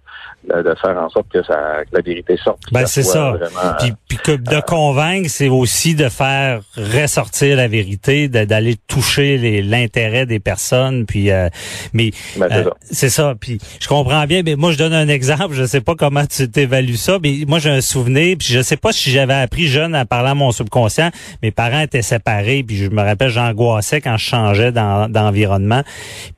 euh, 0.52 0.64
de 0.64 0.76
faire 0.76 0.98
en 0.98 1.10
sorte 1.10 1.28
que, 1.30 1.44
ça, 1.44 1.84
que 1.86 1.96
la 1.96 2.02
vérité 2.02 2.38
sorte. 2.38 2.60
Ben 2.72 2.86
c'est 2.86 3.04
ça. 3.04 3.34
puis, 3.80 3.94
puis, 4.08 4.18
que 4.18 4.32
de 4.32 4.56
euh, 4.56 4.62
convaincre, 4.62 5.30
c'est 5.30 5.50
aussi 5.50 5.96
de 5.96 6.10
faire 6.10 6.62
ressortir 6.78 7.58
la 7.58 7.68
vérité, 7.68 7.99
d'aller 8.02 8.76
toucher 8.88 9.62
l'intérêt 9.62 10.26
des 10.26 10.40
personnes. 10.40 11.06
Puis 11.06 11.30
mais 11.94 12.12
ben, 12.38 12.70
c'est 12.82 13.10
ça. 13.10 13.36
Puis 13.40 13.60
je 13.80 13.88
comprends 13.88 14.26
bien. 14.26 14.42
Mais 14.44 14.56
moi, 14.56 14.72
je 14.72 14.78
donne 14.78 14.94
un 14.94 15.08
exemple. 15.08 15.54
Je 15.54 15.66
sais 15.66 15.82
pas 15.82 15.96
comment 15.96 16.26
tu 16.26 16.50
t'évalues 16.50 16.98
ça, 16.98 17.18
mais 17.22 17.40
moi 17.48 17.60
j'ai 17.60 17.70
un 17.70 17.82
souvenir. 17.82 18.38
Puis 18.38 18.48
je 18.52 18.62
sais 18.62 18.78
pas 18.78 18.92
si 18.92 19.12
j'avais 19.12 19.34
appris 19.34 19.68
jeune 19.68 19.96
à 19.96 20.06
parler 20.06 20.30
à 20.30 20.36
mon 20.36 20.52
subconscient. 20.52 21.12
Mes 21.44 21.52
parents 21.52 21.82
étaient 21.82 22.02
séparés. 22.02 22.64
Puis 22.64 22.78
je 22.78 22.90
me 22.90 23.02
rappelle, 23.02 23.30
j'angoissais 23.30 24.02
quand 24.02 24.18
je 24.18 24.26
changeais 24.26 24.72
d'environnement. 24.72 25.84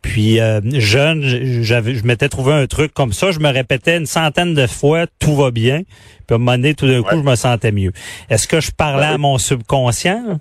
Puis 0.01 0.39
euh, 0.39 0.61
jeune, 0.73 1.23
j'avais, 1.63 1.95
je 1.95 2.03
m'étais 2.03 2.29
trouvé 2.29 2.53
un 2.53 2.67
truc 2.67 2.93
comme 2.93 3.13
ça. 3.13 3.31
Je 3.31 3.39
me 3.39 3.49
répétais 3.49 3.97
une 3.97 4.05
centaine 4.05 4.53
de 4.53 4.67
fois, 4.67 5.05
tout 5.19 5.35
va 5.35 5.51
bien. 5.51 5.81
Puis 6.27 6.33
à 6.33 6.35
un 6.35 6.37
moment 6.37 6.53
donné, 6.53 6.73
tout 6.73 6.87
d'un 6.87 7.01
coup, 7.01 7.17
je 7.17 7.29
me 7.29 7.35
sentais 7.35 7.71
mieux. 7.71 7.91
Est-ce 8.29 8.47
que 8.47 8.61
je 8.61 8.71
parlais 8.71 9.05
à 9.05 9.17
mon 9.17 9.37
subconscient? 9.37 10.39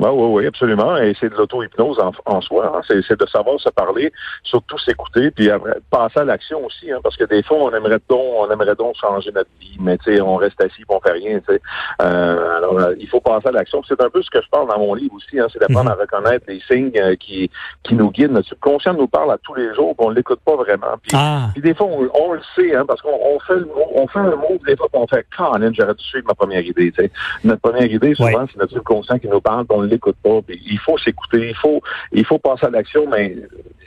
Oui, 0.00 0.08
oui, 0.12 0.28
oui, 0.32 0.46
absolument. 0.46 0.96
Et 0.96 1.14
c'est 1.18 1.28
de 1.28 1.34
l'auto-hypnose 1.34 1.98
en, 2.26 2.40
soi. 2.40 2.72
Hein. 2.74 2.80
C'est 2.88 3.18
de 3.18 3.26
savoir 3.26 3.60
se 3.60 3.68
parler, 3.70 4.12
surtout 4.42 4.78
s'écouter, 4.78 5.30
puis 5.30 5.50
après, 5.50 5.74
passer 5.90 6.20
à 6.20 6.24
l'action 6.24 6.64
aussi. 6.64 6.90
Hein, 6.90 6.98
parce 7.02 7.16
que 7.16 7.24
des 7.24 7.42
fois, 7.42 7.58
on 7.58 7.74
aimerait 7.74 8.00
donc, 8.08 8.20
on 8.36 8.50
aimerait 8.50 8.74
donc 8.74 8.96
changer 8.96 9.30
notre 9.32 9.50
vie, 9.60 9.76
mais 9.80 9.96
tu 9.98 10.14
sais, 10.14 10.20
on 10.20 10.36
reste 10.36 10.60
assis, 10.60 10.82
on 10.88 11.00
fait 11.00 11.12
rien. 11.12 11.38
Tu 11.40 11.54
sais. 11.54 11.60
Euh, 12.02 12.56
alors, 12.56 12.78
euh, 12.78 12.94
il 12.98 13.08
faut 13.08 13.20
passer 13.20 13.48
à 13.48 13.52
l'action. 13.52 13.82
C'est 13.86 14.00
un 14.00 14.10
peu 14.10 14.22
ce 14.22 14.30
que 14.30 14.42
je 14.42 14.48
parle 14.48 14.68
dans 14.68 14.78
mon 14.78 14.94
livre 14.94 15.14
aussi. 15.14 15.38
Hein, 15.38 15.46
c'est 15.52 15.60
d'apprendre 15.60 15.90
mhm. 15.90 15.98
à 15.98 16.00
reconnaître 16.00 16.44
les 16.48 16.60
signes 16.60 16.90
euh, 16.96 17.14
qui 17.16 17.50
qui 17.82 17.94
nous 17.94 18.10
guident. 18.10 18.32
Notre 18.32 18.48
subconscient 18.48 18.94
nous 18.94 19.08
parle 19.08 19.30
à 19.32 19.38
tous 19.38 19.54
les 19.54 19.74
jours, 19.74 19.94
puis 19.96 20.06
on 20.06 20.10
l'écoute 20.10 20.40
pas 20.44 20.56
vraiment. 20.56 20.96
Puis, 21.02 21.12
ah. 21.14 21.48
puis 21.52 21.62
des 21.62 21.74
fois, 21.74 21.86
on, 21.86 22.32
le 22.32 22.40
sait, 22.56 22.74
hein, 22.74 22.84
parce 22.86 23.00
qu'on 23.00 23.10
on 23.10 23.38
fait 23.40 23.56
le, 23.56 23.68
on 23.94 24.06
fait 24.08 24.18
un 24.18 24.36
mot, 24.36 24.58
des 24.66 24.76
fois, 24.76 24.88
on 24.92 25.06
fait 25.06 25.26
Colin, 25.36 25.72
j'aurais 25.72 25.94
dû 25.94 26.04
suivre 26.04 26.26
ma 26.26 26.34
première 26.34 26.62
idée. 26.62 26.90
Tu 26.92 27.04
sais. 27.04 27.10
Notre 27.44 27.60
première 27.60 27.90
idée, 27.90 28.14
souvent, 28.14 28.46
c'est 28.50 28.58
notre 28.58 28.72
subconscient 28.72 29.18
qui 29.18 29.28
nous 29.28 29.40
parle, 29.40 29.66
on 29.70 29.83
ne 29.84 29.90
l'écoute 29.90 30.16
pas. 30.22 30.40
Puis 30.46 30.60
il 30.66 30.78
faut 30.78 30.98
s'écouter, 30.98 31.48
il 31.50 31.56
faut, 31.56 31.80
il 32.12 32.24
faut 32.24 32.38
passer 32.38 32.66
à 32.66 32.70
l'action, 32.70 33.06
mais 33.10 33.36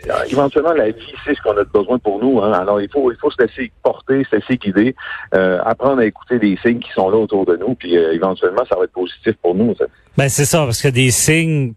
euh, 0.09 0.13
éventuellement, 0.29 0.73
la 0.73 0.91
vie, 0.91 1.13
c'est 1.25 1.35
ce 1.35 1.41
qu'on 1.41 1.57
a 1.57 1.63
besoin 1.63 1.99
pour 1.99 2.23
nous. 2.23 2.39
Hein. 2.41 2.53
Alors, 2.53 2.79
il 2.81 2.89
faut, 2.89 3.11
il 3.11 3.17
faut 3.17 3.31
se 3.31 3.41
laisser 3.41 3.71
porter, 3.83 4.23
se 4.29 4.37
laisser 4.37 4.57
guider, 4.57 4.95
euh, 5.35 5.59
apprendre 5.65 5.99
à 5.99 6.05
écouter 6.05 6.39
des 6.39 6.57
signes 6.63 6.79
qui 6.79 6.91
sont 6.93 7.09
là 7.09 7.17
autour 7.17 7.45
de 7.45 7.57
nous, 7.57 7.75
puis 7.75 7.97
euh, 7.97 8.13
éventuellement, 8.13 8.63
ça 8.69 8.75
va 8.77 8.85
être 8.85 8.93
positif 8.93 9.33
pour 9.41 9.55
nous. 9.55 9.75
Ça. 9.75 9.85
Ben 10.17 10.29
c'est 10.29 10.45
ça, 10.45 10.59
parce 10.65 10.81
que 10.81 10.87
des 10.87 11.11
signes 11.11 11.73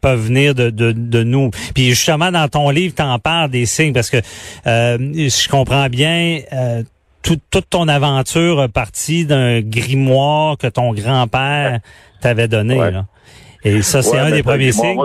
peuvent 0.00 0.26
venir 0.26 0.54
de, 0.54 0.70
de, 0.70 0.92
de 0.92 1.22
nous. 1.22 1.50
Puis 1.74 1.90
justement, 1.90 2.30
dans 2.30 2.48
ton 2.48 2.68
livre, 2.70 2.94
tu 2.94 3.02
en 3.02 3.18
parles 3.18 3.50
des 3.50 3.66
signes, 3.66 3.92
parce 3.92 4.10
que 4.10 4.18
euh, 4.66 4.98
je 4.98 5.48
comprends 5.48 5.88
bien... 5.88 6.40
Euh, 6.52 6.82
toute 7.22 7.68
ton 7.68 7.86
aventure 7.86 8.66
partie 8.70 9.26
d'un 9.26 9.60
grimoire 9.60 10.56
que 10.56 10.66
ton 10.66 10.94
grand-père 10.94 11.80
t'avait 12.22 12.48
donné. 12.48 12.76
Là. 12.76 13.04
Et 13.62 13.82
ça, 13.82 14.02
c'est 14.02 14.18
un 14.18 14.30
des 14.30 14.42
premiers 14.42 14.72
signes. 14.72 14.98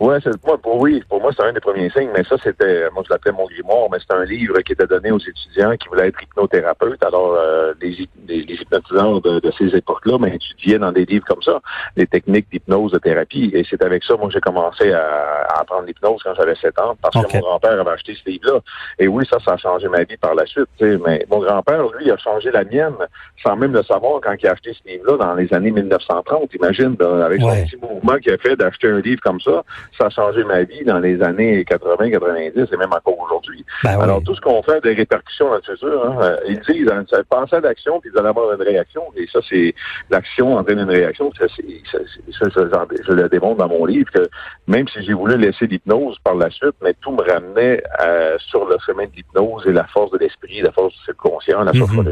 Ouais, 0.00 0.18
c'est 0.24 0.44
moi 0.44 0.58
pour 0.58 0.80
oui, 0.80 1.04
pour 1.08 1.20
moi 1.20 1.30
c'est 1.36 1.44
un 1.44 1.52
des 1.52 1.60
premiers 1.60 1.88
signes, 1.90 2.10
mais 2.12 2.24
ça 2.24 2.34
c'était 2.42 2.90
moi 2.92 3.04
je 3.06 3.12
l'appelais 3.12 3.30
mon 3.30 3.46
grimoire, 3.46 3.88
mais 3.92 3.98
c'est 4.00 4.14
un 4.14 4.24
livre 4.24 4.58
qui 4.62 4.72
était 4.72 4.88
donné 4.88 5.12
aux 5.12 5.18
étudiants 5.18 5.76
qui 5.76 5.88
voulaient 5.88 6.08
être 6.08 6.20
hypnothérapeutes. 6.20 7.02
Alors 7.04 7.34
euh, 7.34 7.74
les, 7.80 8.08
les, 8.26 8.54
hypnotiseurs 8.54 9.20
de, 9.20 9.38
de 9.38 9.52
ces 9.56 9.74
époques-là 9.76 10.18
ben, 10.18 10.32
étudiaient 10.32 10.80
dans 10.80 10.90
des 10.90 11.04
livres 11.04 11.24
comme 11.26 11.42
ça 11.42 11.60
les 11.96 12.08
techniques 12.08 12.50
d'hypnose 12.50 12.90
de 12.90 12.98
thérapie. 12.98 13.52
Et 13.54 13.64
c'est 13.70 13.82
avec 13.84 14.02
ça 14.02 14.16
moi 14.16 14.30
j'ai 14.32 14.40
commencé 14.40 14.92
à, 14.92 15.44
à, 15.54 15.60
apprendre 15.60 15.86
l'hypnose 15.86 16.20
quand 16.24 16.34
j'avais 16.34 16.56
7 16.56 16.76
ans 16.80 16.96
parce 17.00 17.14
que 17.14 17.36
mon 17.36 17.40
grand-père 17.40 17.80
avait 17.80 17.90
acheté 17.90 18.14
ce 18.14 18.28
livre-là. 18.28 18.60
Et 18.98 19.06
oui, 19.06 19.24
ça, 19.30 19.38
ça 19.44 19.52
a 19.52 19.56
changé 19.56 19.88
ma 19.88 20.02
vie 20.02 20.16
par 20.16 20.34
la 20.34 20.46
suite. 20.46 20.68
Mais 20.80 21.24
mon 21.30 21.38
grand-père, 21.38 21.86
lui, 21.98 22.10
a 22.10 22.16
changé 22.16 22.50
la 22.50 22.64
mienne 22.64 22.96
sans 23.42 23.56
même 23.56 23.72
le 23.72 23.82
savoir 23.82 24.20
quand 24.20 24.34
il 24.40 24.46
a 24.48 24.52
acheté 24.52 24.72
ce 24.72 24.88
livre-là 24.88 25.18
dans 25.18 25.34
les 25.34 25.52
années 25.54 25.70
1930. 25.70 26.54
Imagine, 26.54 26.96
avec 27.00 27.40
son 27.40 27.50
petit 27.50 27.76
mouvement 27.76 28.18
qu'il 28.18 28.32
a 28.32 28.38
fait 28.38 28.56
d'acheter 28.56 28.88
un 28.88 29.00
livre 29.00 29.20
comme 29.22 29.40
ça 29.40 29.62
ça 29.98 30.06
a 30.06 30.10
changé 30.10 30.44
ma 30.44 30.62
vie 30.62 30.84
dans 30.84 30.98
les 30.98 31.22
années 31.22 31.64
80, 31.64 32.10
90 32.10 32.68
et 32.72 32.76
même 32.76 32.92
encore 32.92 33.18
aujourd'hui. 33.18 33.64
Ben 33.82 34.00
Alors, 34.00 34.22
tout 34.22 34.34
ce 34.34 34.40
qu'on 34.40 34.62
fait 34.62 34.82
des 34.82 34.94
répercussions 34.94 35.48
dans 35.48 35.56
le 35.56 35.62
futur, 35.62 36.06
hein, 36.06 36.18
euh, 36.22 36.36
ils 36.48 36.60
disent, 36.60 36.88
hein, 36.90 37.04
pensez 37.28 37.56
à 37.56 37.60
l'action, 37.60 38.00
puis 38.00 38.10
vous 38.10 38.18
allez 38.18 38.28
avoir 38.28 38.52
une 38.54 38.62
réaction. 38.62 39.02
Et 39.16 39.26
ça, 39.32 39.40
c'est 39.48 39.74
l'action 40.10 40.56
entraîne 40.56 40.80
une 40.80 40.90
réaction. 40.90 41.30
Ça, 41.38 41.46
ça, 41.48 42.50
ça, 42.50 42.86
je 43.06 43.12
le 43.12 43.28
démontre 43.28 43.58
dans 43.58 43.68
mon 43.68 43.84
livre 43.84 44.10
que 44.12 44.28
même 44.66 44.88
si 44.88 45.04
j'ai 45.04 45.12
voulu 45.12 45.36
laisser 45.36 45.66
l'hypnose 45.66 46.18
par 46.24 46.34
la 46.34 46.50
suite, 46.50 46.74
mais 46.82 46.94
tout 47.00 47.12
me 47.12 47.22
ramenait 47.22 47.82
euh, 48.00 48.36
sur 48.38 48.66
le 48.66 48.76
chemin 48.84 49.04
de 49.04 49.12
l'hypnose 49.16 49.66
et 49.66 49.72
la 49.72 49.84
force 49.84 50.10
de 50.12 50.18
l'esprit, 50.18 50.60
la 50.62 50.72
force 50.72 50.92
du 50.94 51.00
subconscient, 51.04 51.62
la 51.62 51.72
mm 51.72 52.04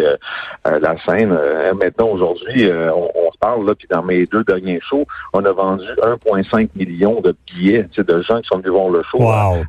euh, 0.00 0.16
la 0.80 0.96
scène. 1.04 1.36
maintenant, 1.74 2.08
aujourd'hui, 2.08 2.70
on, 2.70 3.10
parle, 3.40 3.66
là, 3.66 3.74
puis 3.74 3.88
dans 3.90 4.02
mes 4.02 4.26
deux 4.26 4.44
derniers 4.44 4.80
shows, 4.88 5.06
on 5.32 5.44
a 5.44 5.52
vendu 5.52 5.86
1,5 6.02 6.68
million 6.76 7.20
de 7.20 7.34
billets 7.46 7.86
de 7.96 8.22
gens 8.22 8.40
qui 8.40 8.48
sont 8.48 8.58
venus 8.58 8.70
voir 8.70 8.90
le 8.90 9.02
show. 9.10 9.22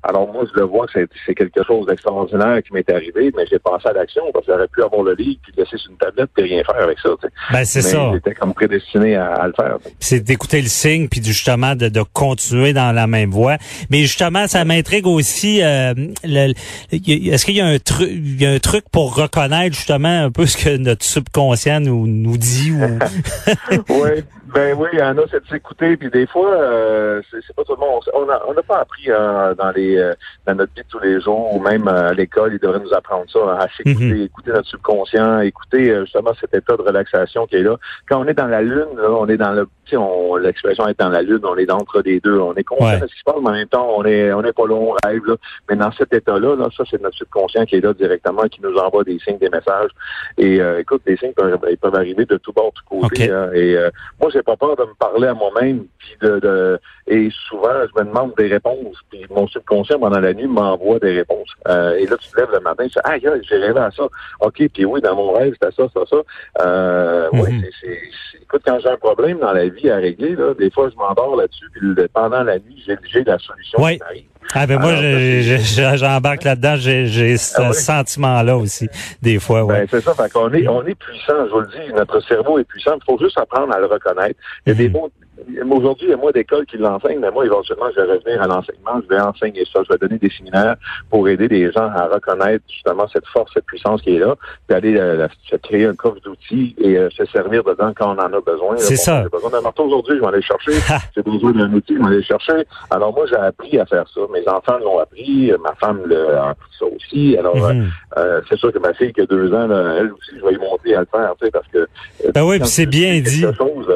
Alors 0.03 0.31
moi, 0.31 0.43
je 0.53 0.59
le 0.59 0.65
vois 0.65 0.85
que 0.87 1.07
c'est 1.25 1.35
quelque 1.35 1.63
chose 1.65 1.85
d'extraordinaire 1.87 2.61
qui 2.63 2.73
m'est 2.73 2.89
arrivé, 2.89 3.31
mais 3.35 3.45
j'ai 3.49 3.59
pensé 3.59 3.87
à 3.87 3.93
l'action 3.93 4.23
parce 4.33 4.45
que 4.45 4.51
j'aurais 4.51 4.67
pu 4.67 4.83
avoir 4.83 5.03
le 5.03 5.13
livre 5.13 5.39
puis 5.43 5.53
le 5.55 5.63
laisser 5.63 5.77
sur 5.77 5.91
une 5.91 5.97
tablette 5.97 6.29
et 6.37 6.41
rien 6.43 6.63
faire 6.63 6.83
avec 6.83 6.99
ça. 6.99 7.09
Ben, 7.51 7.65
c'est 7.65 7.81
ça. 7.81 8.11
J'étais 8.13 8.33
comme 8.35 8.53
prédestiné 8.53 9.15
à, 9.15 9.47
le 9.47 9.53
faire. 9.53 9.77
C'est 9.99 10.19
d'écouter 10.19 10.61
le 10.61 10.67
signe 10.67 11.07
puis 11.07 11.23
justement 11.23 11.75
de, 11.75 11.89
de, 11.89 12.01
continuer 12.13 12.73
dans 12.73 12.91
la 12.91 13.07
même 13.07 13.29
voie. 13.29 13.57
Mais 13.89 13.99
justement, 13.99 14.47
ça 14.47 14.65
m'intrigue 14.65 15.07
aussi. 15.07 15.61
Euh, 15.61 15.93
Est-ce 16.23 17.45
qu'il 17.45 17.55
y 17.55 17.61
a 17.61 17.65
un 17.65 17.79
truc, 17.79 18.09
il 18.11 18.41
y 18.41 18.45
a 18.45 18.51
un 18.51 18.59
truc 18.59 18.85
pour 18.91 19.15
reconnaître 19.15 19.75
justement 19.75 20.23
un 20.25 20.31
peu 20.31 20.45
ce 20.45 20.57
que 20.57 20.77
notre 20.77 21.05
subconscient 21.05 21.79
nous, 21.79 22.07
nous 22.07 22.37
dit 22.37 22.71
ou... 22.71 22.81
oui. 23.89 24.23
Ben 24.53 24.75
oui, 24.77 24.89
il 24.91 24.99
y 24.99 25.01
en 25.01 25.17
a, 25.17 25.21
c'est 25.31 25.41
de 25.43 25.47
s'écouter, 25.47 25.95
puis 25.95 26.09
des 26.09 26.27
fois, 26.27 26.51
euh, 26.51 27.21
c'est 27.31 27.55
pas 27.55 27.63
tout 27.63 27.75
le 27.75 27.79
monde. 27.79 28.01
On 28.13 28.25
n'a 28.25 28.41
on 28.47 28.51
a 28.51 28.61
pas 28.61 28.79
appris 28.79 29.05
euh, 29.07 29.53
dans 29.55 29.71
les 29.71 29.95
euh, 29.95 30.13
dans 30.45 30.55
notre 30.55 30.73
vie 30.73 30.81
de 30.81 30.87
tous 30.89 30.99
les 30.99 31.21
jours, 31.21 31.55
ou 31.55 31.59
même 31.59 31.87
euh, 31.87 32.09
à 32.09 32.13
l'école, 32.13 32.53
ils 32.53 32.59
devraient 32.59 32.81
nous 32.81 32.93
apprendre 32.93 33.29
ça, 33.31 33.39
hein, 33.39 33.57
à 33.61 33.67
s'écouter, 33.77 34.13
mhm. 34.13 34.23
écouter 34.23 34.51
notre 34.51 34.67
subconscient, 34.67 35.39
écouter 35.39 35.95
justement 36.01 36.33
cet 36.39 36.53
état 36.53 36.75
de 36.75 36.81
relaxation 36.81 37.47
qui 37.47 37.55
est 37.55 37.63
là. 37.63 37.77
Quand 38.09 38.19
on 38.19 38.27
est 38.27 38.33
dans 38.33 38.47
la 38.47 38.61
lune, 38.61 38.87
là, 38.97 39.09
on 39.11 39.27
est 39.27 39.37
dans 39.37 39.53
le, 39.53 39.69
tu 39.85 39.95
sais, 39.95 40.41
l'expression 40.41 40.85
est 40.87 40.99
dans 40.99 41.09
la 41.09 41.21
lune, 41.21 41.39
on 41.43 41.55
est 41.55 41.65
d'entre 41.65 42.01
des 42.01 42.19
deux, 42.19 42.37
on 42.37 42.53
est 42.55 42.63
conscient 42.65 42.99
de 42.99 43.07
ce 43.07 43.13
qui 43.13 43.19
se 43.19 43.23
passe, 43.23 43.35
mais 43.41 43.49
en 43.49 43.53
même 43.53 43.67
temps, 43.67 43.87
on 43.95 44.03
est 44.03 44.33
on 44.33 44.43
est 44.43 44.53
pas 44.53 44.65
long, 44.65 44.91
on 44.91 45.07
rêve 45.07 45.25
là. 45.27 45.35
Mais 45.69 45.77
dans 45.77 45.91
cet 45.93 46.13
état-là, 46.13 46.57
là, 46.57 46.67
ça 46.75 46.83
c'est 46.89 47.01
notre 47.01 47.15
subconscient 47.15 47.65
qui 47.65 47.77
est 47.77 47.81
là 47.81 47.93
directement, 47.93 48.43
qui 48.43 48.61
nous 48.61 48.75
envoie 48.75 49.05
des 49.05 49.17
signes, 49.19 49.37
des 49.37 49.49
messages. 49.49 49.91
Et 50.37 50.59
écoute, 50.79 51.03
les 51.05 51.15
signes 51.15 51.33
peuvent, 51.33 51.57
ils 51.69 51.77
peuvent 51.77 51.95
arriver 51.95 52.25
de 52.25 52.35
tout 52.35 52.51
bord, 52.51 52.73
de 52.73 52.79
tout 52.79 53.01
côté. 53.01 53.31
Hein, 53.31 53.49
et 53.53 53.77
moi, 54.19 54.29
j'ai 54.33 54.40
pas 54.43 54.55
peur 54.55 54.75
de 54.75 54.83
me 54.83 54.93
parler 54.93 55.27
à 55.27 55.33
moi-même, 55.33 55.85
puis 55.97 56.15
de, 56.21 56.39
de, 56.39 56.79
et 57.07 57.29
souvent 57.47 57.73
je 57.85 58.01
me 58.01 58.07
demande 58.07 58.33
des 58.37 58.47
réponses, 58.47 58.97
puis 59.09 59.25
mon 59.29 59.47
subconscient 59.47 59.99
pendant 59.99 60.19
la 60.19 60.33
nuit 60.33 60.47
m'envoie 60.47 60.99
des 60.99 61.11
réponses. 61.11 61.49
Euh, 61.67 61.95
et 61.95 62.05
là 62.05 62.17
tu 62.17 62.29
te 62.29 62.39
lèves 62.39 62.51
le 62.51 62.59
matin, 62.59 62.83
tu 62.83 62.89
dis 62.89 62.99
ah 63.03 63.17
j'ai 63.19 63.57
rêvé 63.57 63.79
à 63.79 63.91
ça, 63.91 64.03
ok, 64.41 64.67
puis 64.73 64.85
oui 64.85 65.01
dans 65.01 65.15
mon 65.15 65.33
rêve 65.33 65.53
c'était 65.53 65.75
ça, 65.75 65.87
ça, 65.93 66.01
ça. 66.09 66.17
Euh, 66.65 67.29
mm 67.31 67.61
c'est, 67.81 68.41
écoute 68.41 68.61
quand 68.65 68.79
j'ai 68.79 68.89
un 68.89 68.97
problème 68.97 69.39
dans 69.39 69.53
la 69.53 69.67
vie 69.67 69.89
à 69.89 69.97
régler 69.97 70.35
là, 70.35 70.53
des 70.53 70.69
fois 70.69 70.89
je 70.89 70.95
m'endors 70.95 71.35
là-dessus, 71.35 71.65
puis 71.73 71.81
pendant 72.13 72.43
la 72.43 72.59
nuit 72.59 72.81
j'ai, 72.85 72.97
j'ai 73.11 73.23
la 73.23 73.39
solution 73.39 73.77
qui 73.79 74.01
arrive. 74.03 74.30
Ah 74.53 74.67
ben 74.67 74.79
moi, 74.79 74.95
j'embarque 75.95 76.43
là-dedans, 76.43 76.75
j'ai 76.77 77.37
ce 77.37 77.61
ah 77.61 77.73
sentiment-là 77.73 78.57
aussi, 78.57 78.89
des 79.21 79.39
fois. 79.39 79.63
Ouais. 79.63 79.81
Ben, 79.81 79.87
c'est 79.89 80.01
ça, 80.01 80.13
fait 80.13 80.31
qu'on 80.31 80.51
est, 80.51 80.67
on 80.67 80.85
est 80.85 80.95
puissant, 80.95 81.45
je 81.45 81.51
vous 81.51 81.59
le 81.61 81.67
dis, 81.67 81.93
notre 81.93 82.19
cerveau 82.21 82.59
est 82.59 82.63
puissant, 82.65 82.93
il 82.95 83.03
faut 83.05 83.17
juste 83.23 83.37
apprendre 83.37 83.73
à 83.73 83.79
le 83.79 83.85
reconnaître. 83.85 84.39
Il 84.65 84.69
y 84.69 84.71
a 84.71 84.75
des 84.75 84.89
mhm. 84.89 84.93
mots 84.93 85.11
Aujourd'hui, 85.71 86.07
il 86.07 86.11
y 86.11 86.13
a 86.13 86.17
moins 86.17 86.31
d'écoles 86.31 86.65
qui 86.65 86.77
l'enseignent, 86.77 87.19
mais 87.19 87.31
moi, 87.31 87.45
éventuellement, 87.45 87.87
je 87.95 88.01
vais 88.01 88.13
revenir 88.13 88.41
à 88.41 88.47
l'enseignement, 88.47 89.01
je 89.01 89.15
vais 89.15 89.21
enseigner 89.21 89.63
ça, 89.71 89.81
je 89.83 89.93
vais 89.93 89.97
donner 89.97 90.17
des 90.17 90.29
séminaires 90.29 90.75
pour 91.09 91.27
aider 91.27 91.47
les 91.47 91.71
gens 91.71 91.89
à 91.89 92.07
reconnaître 92.07 92.63
justement 92.69 93.07
cette 93.07 93.25
force, 93.27 93.51
cette 93.53 93.65
puissance 93.65 94.01
qui 94.01 94.15
est 94.15 94.19
là, 94.19 94.35
puis 94.67 94.77
aller 94.77 94.97
euh, 94.97 95.27
créer 95.63 95.85
un 95.85 95.95
coffre 95.95 96.19
d'outils 96.23 96.75
et 96.77 96.97
euh, 96.97 97.09
se 97.09 97.25
servir 97.25 97.63
dedans 97.63 97.93
quand 97.95 98.15
on 98.15 98.19
en 98.19 98.33
a 98.33 98.41
besoin. 98.41 98.77
C'est 98.77 98.95
ça. 98.95 99.23
J'ai 99.23 99.29
besoin 99.29 99.49
d'un 99.49 99.61
marteau 99.61 99.85
aujourd'hui, 99.85 100.15
je 100.17 100.21
vais 100.21 100.27
aller 100.27 100.41
chercher. 100.41 100.71
j'ai 101.15 101.23
besoin 101.23 101.51
d'un 101.51 101.71
outil, 101.73 101.95
je 101.95 101.99
vais 101.99 102.07
aller 102.07 102.23
chercher. 102.23 102.65
Alors 102.89 103.13
moi, 103.13 103.25
j'ai 103.27 103.35
appris 103.35 103.79
à 103.79 103.85
faire 103.85 104.05
ça. 104.13 104.21
Mes 104.31 104.47
enfants 104.47 104.77
l'ont 104.79 104.99
appris, 104.99 105.51
ma 105.63 105.73
femme 105.75 106.01
l'a 106.05 106.49
appris 106.49 106.69
ça 106.77 106.85
aussi. 106.85 107.37
Alors, 107.37 107.55
mhm. 107.55 107.89
euh, 108.17 108.41
c'est 108.49 108.57
sûr 108.57 108.71
que 108.71 108.79
ma 108.79 108.93
fille 108.93 109.13
qui 109.13 109.21
a 109.21 109.25
deux 109.25 109.53
ans, 109.53 109.69
elle 109.69 110.11
aussi, 110.11 110.31
je 110.37 110.45
vais 110.45 110.53
y 110.53 110.57
monter 110.57 110.95
à 110.95 111.01
le 111.01 111.07
faire, 111.11 111.33
tu 111.39 111.45
sais, 111.45 111.51
parce 111.51 111.67
que... 111.67 111.87
Ben 112.33 112.43
oui, 112.43 112.59
puis 112.59 112.67
c'est 112.67 112.85
bien 112.85 113.19
dit. 113.19 113.41
Chose, 113.41 113.87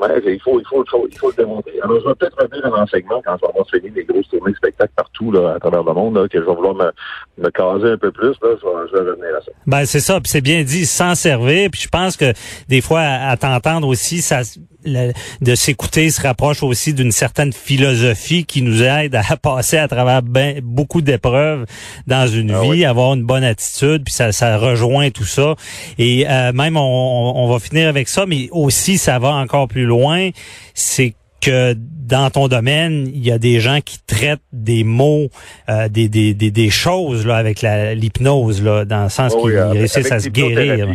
ouais, 0.00 0.22
il 0.26 0.40
faut, 0.40 0.60
il 0.60 0.66
faut 0.66 0.84
il 1.10 1.18
faut 1.18 1.30
le 1.30 1.36
démontrer. 1.36 1.80
Alors, 1.82 2.00
je 2.00 2.08
vais 2.08 2.14
peut-être 2.14 2.40
revenir 2.40 2.66
à 2.66 2.80
l'enseignement 2.80 3.22
quand 3.24 3.36
je 3.36 3.40
vais 3.42 3.48
avoir 3.48 3.66
fini 3.68 3.90
des 3.90 4.04
grosses 4.04 4.28
tournées 4.28 4.52
de 4.52 4.56
spectacles 4.56 4.92
partout 4.96 5.32
là, 5.32 5.54
à 5.56 5.58
travers 5.58 5.82
le 5.82 5.92
monde, 5.92 6.28
que 6.28 6.40
je 6.40 6.44
vais 6.44 6.54
vouloir 6.54 6.74
me, 6.74 6.90
me 7.38 7.50
caser 7.50 7.92
un 7.92 7.98
peu 7.98 8.10
plus. 8.10 8.34
Là, 8.42 8.56
je, 8.60 8.96
vais, 8.96 9.10
revenir 9.10 9.36
à 9.36 9.40
ça. 9.40 9.52
Ben, 9.66 9.84
c'est 9.84 10.00
ça. 10.00 10.20
Puis 10.20 10.30
c'est 10.30 10.40
bien 10.40 10.62
dit, 10.62 10.86
s'en 10.86 11.14
servir. 11.14 11.70
Puis 11.70 11.82
je 11.82 11.88
pense 11.88 12.16
que 12.16 12.32
des 12.68 12.80
fois, 12.80 13.00
à, 13.00 13.36
t'entendre 13.36 13.88
aussi, 13.88 14.20
ça 14.22 14.42
de 14.84 15.54
s'écouter 15.54 16.10
se 16.10 16.20
rapproche 16.20 16.62
aussi 16.62 16.94
d'une 16.94 17.12
certaine 17.12 17.52
philosophie 17.52 18.44
qui 18.44 18.62
nous 18.62 18.82
aide 18.82 19.14
à 19.14 19.36
passer 19.42 19.78
à 19.78 19.88
travers 19.88 20.22
ben, 20.22 20.60
beaucoup 20.62 21.00
d'épreuves 21.00 21.66
dans 22.06 22.26
une 22.26 22.52
ah 22.52 22.62
vie, 22.62 22.84
avoir 22.84 23.14
une 23.14 23.24
bonne 23.24 23.44
attitude, 23.44 24.04
puis 24.04 24.14
ça, 24.14 24.32
ça 24.32 24.58
rejoint 24.58 25.10
tout 25.10 25.24
ça. 25.24 25.54
Et 25.98 26.26
euh, 26.28 26.52
même, 26.52 26.76
on, 26.76 27.32
on 27.36 27.48
va 27.50 27.58
finir 27.58 27.88
avec 27.88 28.08
ça, 28.08 28.26
mais 28.26 28.48
aussi, 28.52 28.98
ça 28.98 29.18
va 29.18 29.30
encore 29.30 29.68
plus 29.68 29.84
loin 29.84 30.30
c'est 30.74 31.14
que 31.40 31.74
dans 31.76 32.30
ton 32.30 32.48
domaine, 32.48 33.08
il 33.12 33.24
y 33.24 33.30
a 33.30 33.38
des 33.38 33.60
gens 33.60 33.80
qui 33.84 33.98
traitent 34.06 34.40
des 34.52 34.84
mots, 34.84 35.28
euh, 35.68 35.88
des, 35.88 36.08
des, 36.08 36.34
des, 36.34 36.50
des, 36.50 36.70
choses 36.70 37.26
là, 37.26 37.36
avec 37.36 37.62
l'hypnose, 37.62 38.62
là, 38.62 38.84
dans 38.84 39.04
le 39.04 39.08
sens 39.08 39.34
qu'ils 39.34 39.58
réussissent 39.58 40.12
à 40.12 40.20
se 40.20 40.28
guérir. 40.28 40.88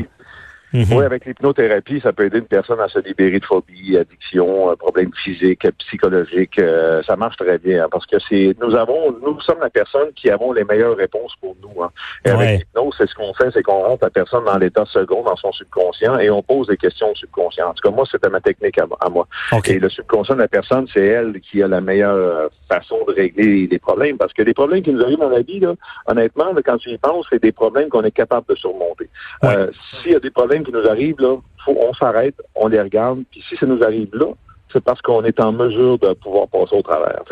Mhm. 0.73 0.85
Oui, 0.91 1.03
avec 1.03 1.25
l'hypnothérapie, 1.25 1.99
ça 2.01 2.13
peut 2.13 2.25
aider 2.25 2.39
une 2.39 2.45
personne 2.45 2.79
à 2.79 2.87
se 2.87 2.99
libérer 2.99 3.39
de 3.39 3.45
phobie, 3.45 3.97
addiction, 3.97 4.75
problèmes 4.77 5.11
physiques, 5.23 5.67
psychologiques. 5.79 6.59
Euh, 6.59 7.01
ça 7.03 7.15
marche 7.15 7.37
très 7.37 7.57
bien 7.57 7.85
hein, 7.85 7.87
parce 7.91 8.05
que 8.05 8.17
c'est 8.29 8.55
nous 8.61 8.75
avons, 8.75 9.11
nous 9.23 9.39
sommes 9.41 9.59
la 9.61 9.69
personne 9.69 10.11
qui 10.15 10.29
avons 10.29 10.53
les 10.53 10.63
meilleures 10.63 10.95
réponses 10.95 11.33
pour 11.41 11.55
nous. 11.61 11.81
Hein. 11.81 11.89
Et 12.25 12.29
avec 12.29 12.59
l'hypnose, 12.59 12.93
c'est 12.97 13.09
ce 13.09 13.15
qu'on 13.15 13.33
fait, 13.33 13.49
c'est 13.51 13.63
qu'on 13.63 13.83
rentre 13.83 14.03
la 14.03 14.09
personne 14.11 14.45
dans 14.45 14.57
l'état 14.57 14.85
second, 14.85 15.23
dans 15.23 15.35
son 15.35 15.51
subconscient, 15.51 16.19
et 16.19 16.29
on 16.29 16.43
pose 16.43 16.67
des 16.67 16.77
questions 16.77 17.11
au 17.11 17.15
subconscient. 17.15 17.69
En 17.69 17.73
tout 17.73 17.87
cas, 17.87 17.95
moi, 17.95 18.05
c'était 18.09 18.29
ma 18.29 18.41
technique 18.41 18.77
à, 18.77 19.09
moi. 19.09 19.27
Et 19.65 19.79
le 19.79 19.89
subconscient 19.89 20.35
de 20.35 20.41
la 20.41 20.47
personne, 20.47 20.87
c'est 20.93 21.05
elle 21.05 21.39
qui 21.41 21.63
a 21.63 21.67
la 21.67 21.81
meilleure 21.81 22.49
façon 22.71 22.97
de 23.07 23.13
régler 23.13 23.67
les 23.67 23.79
problèmes. 23.79 24.17
Parce 24.17 24.33
que 24.33 24.43
les 24.43 24.53
problèmes 24.53 24.83
qui 24.83 24.91
nous 24.91 25.01
arrivent 25.01 25.19
dans 25.19 25.29
la 25.29 25.41
vie, 25.41 25.59
là, 25.59 25.73
honnêtement, 26.05 26.53
quand 26.63 26.77
tu 26.77 26.89
y 26.89 26.97
penses, 26.97 27.25
c'est 27.29 27.41
des 27.41 27.51
problèmes 27.51 27.89
qu'on 27.89 28.03
est 28.03 28.11
capable 28.11 28.47
de 28.47 28.55
surmonter. 28.55 29.09
Euh, 29.43 29.71
S'il 30.01 30.11
y 30.11 30.15
a 30.15 30.19
des 30.19 30.31
problèmes 30.31 30.58
qui 30.63 30.71
nous 30.71 30.87
arrivent, 30.87 31.19
là, 31.19 31.37
faut, 31.65 31.75
on 31.79 31.93
s'arrête, 31.93 32.35
on 32.55 32.67
les 32.67 32.81
regarde, 32.81 33.23
puis 33.31 33.43
si 33.47 33.55
ça 33.57 33.65
nous 33.65 33.83
arrive 33.83 34.09
là, 34.13 34.27
c'est 34.71 34.83
parce 34.83 35.01
qu'on 35.01 35.23
est 35.23 35.39
en 35.39 35.51
mesure 35.51 35.97
de 35.97 36.13
pouvoir 36.13 36.47
passer 36.47 36.75
au 36.75 36.81
travers. 36.81 37.23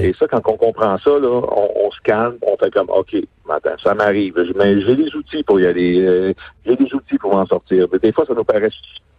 Et 0.00 0.12
ça, 0.14 0.26
quand 0.28 0.40
on 0.46 0.56
comprend 0.56 0.96
ça, 0.98 1.10
là, 1.10 1.28
on, 1.28 1.90
se 1.90 2.00
calme, 2.04 2.36
on 2.42 2.56
fait 2.56 2.70
comme 2.70 2.88
OK, 2.88 3.16
matin. 3.46 3.74
Ça 3.82 3.94
m'arrive. 3.94 4.34
Mais 4.56 4.80
j'ai 4.80 4.96
des 4.96 5.14
outils 5.14 5.42
pour 5.42 5.60
y 5.60 5.66
aller. 5.66 6.00
Euh, 6.00 6.32
j'ai 6.64 6.76
des 6.76 6.94
outils 6.94 7.18
pour 7.18 7.34
en 7.34 7.46
sortir. 7.46 7.88
des 7.88 8.12
fois, 8.12 8.24
ça 8.26 8.34
nous 8.34 8.44
paraît 8.44 8.70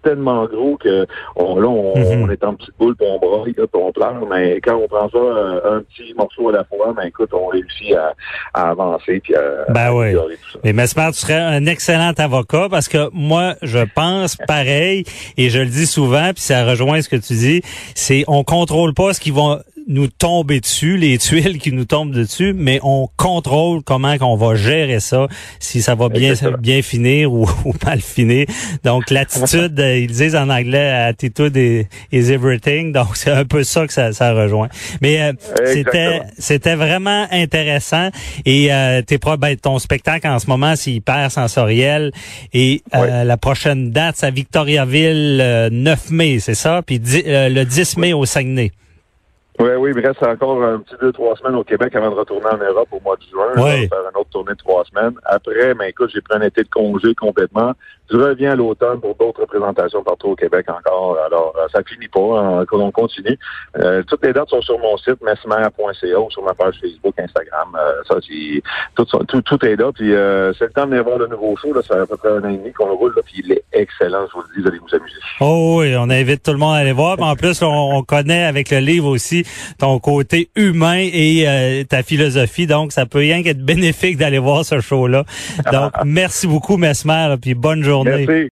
tellement 0.06 0.46
gros 0.46 0.78
que 0.78 1.08
on, 1.36 1.60
là, 1.60 1.68
on, 1.68 2.26
mhm. 2.26 2.32
est 2.32 2.44
en 2.44 2.54
petite 2.54 2.78
boule, 2.80 2.96
puis 2.96 3.08
on 3.10 3.18
broille, 3.18 3.54
puis 3.54 3.66
on 3.74 3.92
pleure. 3.92 4.26
Mais 4.30 4.62
quand 4.62 4.76
on 4.76 4.88
prend 4.88 5.10
ça 5.10 5.18
euh, 5.18 5.78
un 5.78 5.82
petit 5.82 6.14
morceau 6.14 6.50
à 6.50 6.54
la 6.54 6.64
fois, 6.64 6.94
ben 6.96 7.04
écoute, 7.08 7.32
on 7.34 7.48
réussit 7.48 7.96
à, 8.54 8.70
avancer 8.70 9.20
puis 9.24 9.36
à, 9.36 9.72
ben 9.72 9.92
oui. 9.92 10.16
Mais 10.64 10.74
Mesmer, 10.74 11.08
tu 11.08 11.20
serais 11.20 11.40
un 11.40 11.66
excellent 11.66 12.14
avocat 12.18 12.68
parce 12.70 12.88
que 12.88 13.10
moi, 13.14 13.56
je 13.64 13.80
pense 13.96 14.36
pareil 14.48 15.04
et 15.38 15.50
je 15.50 15.60
le 15.60 15.68
dis 15.68 15.88
souvent, 15.88 16.32
puis 16.34 16.44
ça 16.44 16.66
rejoint 16.66 17.02
ce 17.02 17.10
que 17.10 17.16
tu 17.16 17.34
dis, 17.34 17.62
c'est 17.96 18.24
on 18.28 18.44
contrôle 18.44 18.94
pas 18.94 19.14
ce 19.14 19.20
qui 19.20 19.32
va 19.32 19.62
nous 19.88 20.08
tomber 20.08 20.60
dessus, 20.60 20.98
les 20.98 21.18
tuiles 21.20 21.58
qui 21.58 21.72
nous 21.72 21.86
tombent 21.86 22.14
dessus, 22.14 22.54
mais 22.54 22.80
on 22.84 23.08
contrôle 23.18 23.84
comment 23.84 24.18
qu'on 24.18 24.36
va 24.36 24.56
gérer 24.56 25.00
ça, 25.00 25.28
si 25.60 25.82
ça 25.82 25.96
va 25.96 26.10
bien 26.10 26.34
bien 26.60 26.82
finir 26.82 27.32
ou, 27.34 27.48
mal 27.86 28.02
finir. 28.02 28.48
Donc 28.84 29.10
l'attitude, 29.10 29.80
euh, 29.80 29.98
ils 29.98 30.12
disent 30.12 30.36
en 30.36 30.50
anglais, 30.50 30.90
attitude 30.90 31.56
is, 32.12 32.32
everything. 32.32 32.92
Donc 32.92 33.16
c'est 33.16 33.32
un 33.32 33.46
peu 33.46 33.64
ça 33.64 33.86
que 33.88 33.94
ça, 33.94 34.12
ça 34.14 34.34
rejoint. 34.34 34.70
Mais 35.02 35.22
euh, 35.22 35.34
c'était 35.66 36.22
c'était 36.38 36.76
vraiment 36.76 37.28
intéressant 37.32 38.10
et 38.46 38.72
euh, 38.72 39.02
t'es 39.02 39.20
ben, 39.40 39.56
ton 39.58 39.80
spectacle 39.80 40.28
en 40.28 40.40
ce 40.40 40.48
moment 40.48 40.76
c'est 40.76 40.92
hyper 40.92 41.32
sensoriel 41.32 42.12
et 42.54 42.84
euh, 42.94 43.24
la 43.24 43.38
prochaine 43.38 43.92
date 43.92 44.16
c'est 44.18 44.28
à 44.28 44.32
Victoriaville 44.32 45.70
9 45.72 46.12
mai, 46.12 46.40
c'est 46.40 46.56
ça, 46.56 46.82
puis 46.86 47.00
le 47.04 47.64
10 47.64 47.98
mai 47.98 48.14
au 48.14 48.26
Saguenay. 48.26 48.72
Oui, 49.58 49.70
oui, 49.78 49.92
il 49.92 50.02
me 50.02 50.06
reste 50.06 50.22
encore 50.22 50.62
un 50.64 50.80
petit 50.80 50.96
deux, 51.00 51.14
trois 51.14 51.36
semaines 51.38 51.56
au 51.56 51.64
Québec 51.64 51.96
avant 51.96 52.10
de 52.10 52.16
retourner 52.16 52.48
en 52.48 52.58
Europe 52.58 52.90
au 52.92 53.00
mois 53.00 53.16
de 53.16 53.24
juin. 53.24 53.52
Oui. 53.56 53.88
faire 53.88 54.00
une 54.02 54.20
autre 54.20 54.30
tournée 54.30 54.52
de 54.52 54.58
trois 54.58 54.84
semaines. 54.84 55.14
Après, 55.24 55.74
ben 55.74 55.86
écoute, 55.86 56.12
j'ai 56.14 56.22
pris 56.22 56.38
un 56.38 56.42
été 56.42 56.64
de 56.64 56.70
congé 56.70 57.16
complètement. 57.16 57.72
Je 58.12 58.18
reviens 58.18 58.52
à 58.52 58.56
l'automne 58.56 59.00
pour 59.00 59.16
d'autres 59.16 59.46
présentations 59.46 60.04
partout 60.04 60.30
au 60.30 60.36
Québec 60.36 60.68
encore. 60.70 61.18
Alors, 61.26 61.54
euh, 61.58 61.68
ça 61.74 61.82
finit 61.84 62.08
pas. 62.08 62.40
Hein, 62.40 62.66
on 62.72 62.92
continue. 62.92 63.38
Euh, 63.78 64.04
toutes 64.08 64.24
les 64.24 64.34
dates 64.34 64.50
sont 64.50 64.62
sur 64.62 64.78
mon 64.78 64.96
site, 64.98 65.22
mesmer.ca 65.24 66.20
ou 66.20 66.30
sur 66.30 66.44
ma 66.44 66.54
page 66.54 66.76
Facebook, 66.80 67.16
Instagram. 67.18 67.76
Euh, 67.76 68.04
ça, 68.08 68.16
tout, 68.96 69.06
tout, 69.06 69.42
tout, 69.42 69.66
est 69.66 69.76
là. 69.76 69.92
Puis 69.92 70.10
c'est 70.58 70.66
le 70.66 70.72
temps 70.72 70.86
de 70.86 70.92
venir 70.92 71.04
voir 71.04 71.18
le 71.18 71.28
nouveau 71.28 71.56
show. 71.58 71.74
Là. 71.74 71.82
Ça 71.82 71.96
fait 71.96 72.02
à 72.02 72.06
peu 72.06 72.18
près 72.18 72.30
un 72.30 72.44
an 72.44 72.50
et 72.50 72.58
demi 72.58 72.72
qu'on 72.74 72.88
le 72.88 72.94
roule. 72.94 73.14
Là, 73.16 73.22
puis 73.26 73.42
il 73.44 73.52
est 73.52 73.64
excellent. 73.74 74.28
Je 74.28 74.34
vous 74.34 74.42
le 74.42 74.56
dis, 74.56 74.62
vous 74.62 74.68
allez 74.68 74.80
vous 74.80 74.96
amuser. 74.96 75.18
Oh 75.40 75.78
oui, 75.80 75.96
on 75.98 76.10
invite 76.10 76.44
tout 76.44 76.52
le 76.52 76.58
monde 76.58 76.76
à 76.76 76.80
aller 76.80 76.92
voir. 76.92 77.20
en 77.20 77.36
plus, 77.36 77.62
on, 77.64 78.04
connaît 78.04 78.44
avec 78.44 78.70
le 78.70 78.80
livre 78.80 79.08
aussi 79.08 79.46
ton 79.80 80.00
côté 80.00 80.50
humain 80.56 81.00
et 81.00 81.86
ta 81.90 82.04
philosophie. 82.04 82.68
Donc, 82.68 82.92
ça 82.92 83.06
peut 83.06 83.20
rien 83.20 83.42
qu'être 83.42 83.64
bénéfique 83.66 84.18
d'aller 84.18 84.38
voir 84.38 84.64
ce 84.64 84.80
show-là. 84.80 85.24
Donc, 85.72 85.92
merci 86.06 86.46
beaucoup, 86.46 86.78
Mesmer. 86.78 87.36
Puis 87.42 87.56
bonne 87.56 87.84
journée. 87.96 88.26
Merci. 88.26 88.44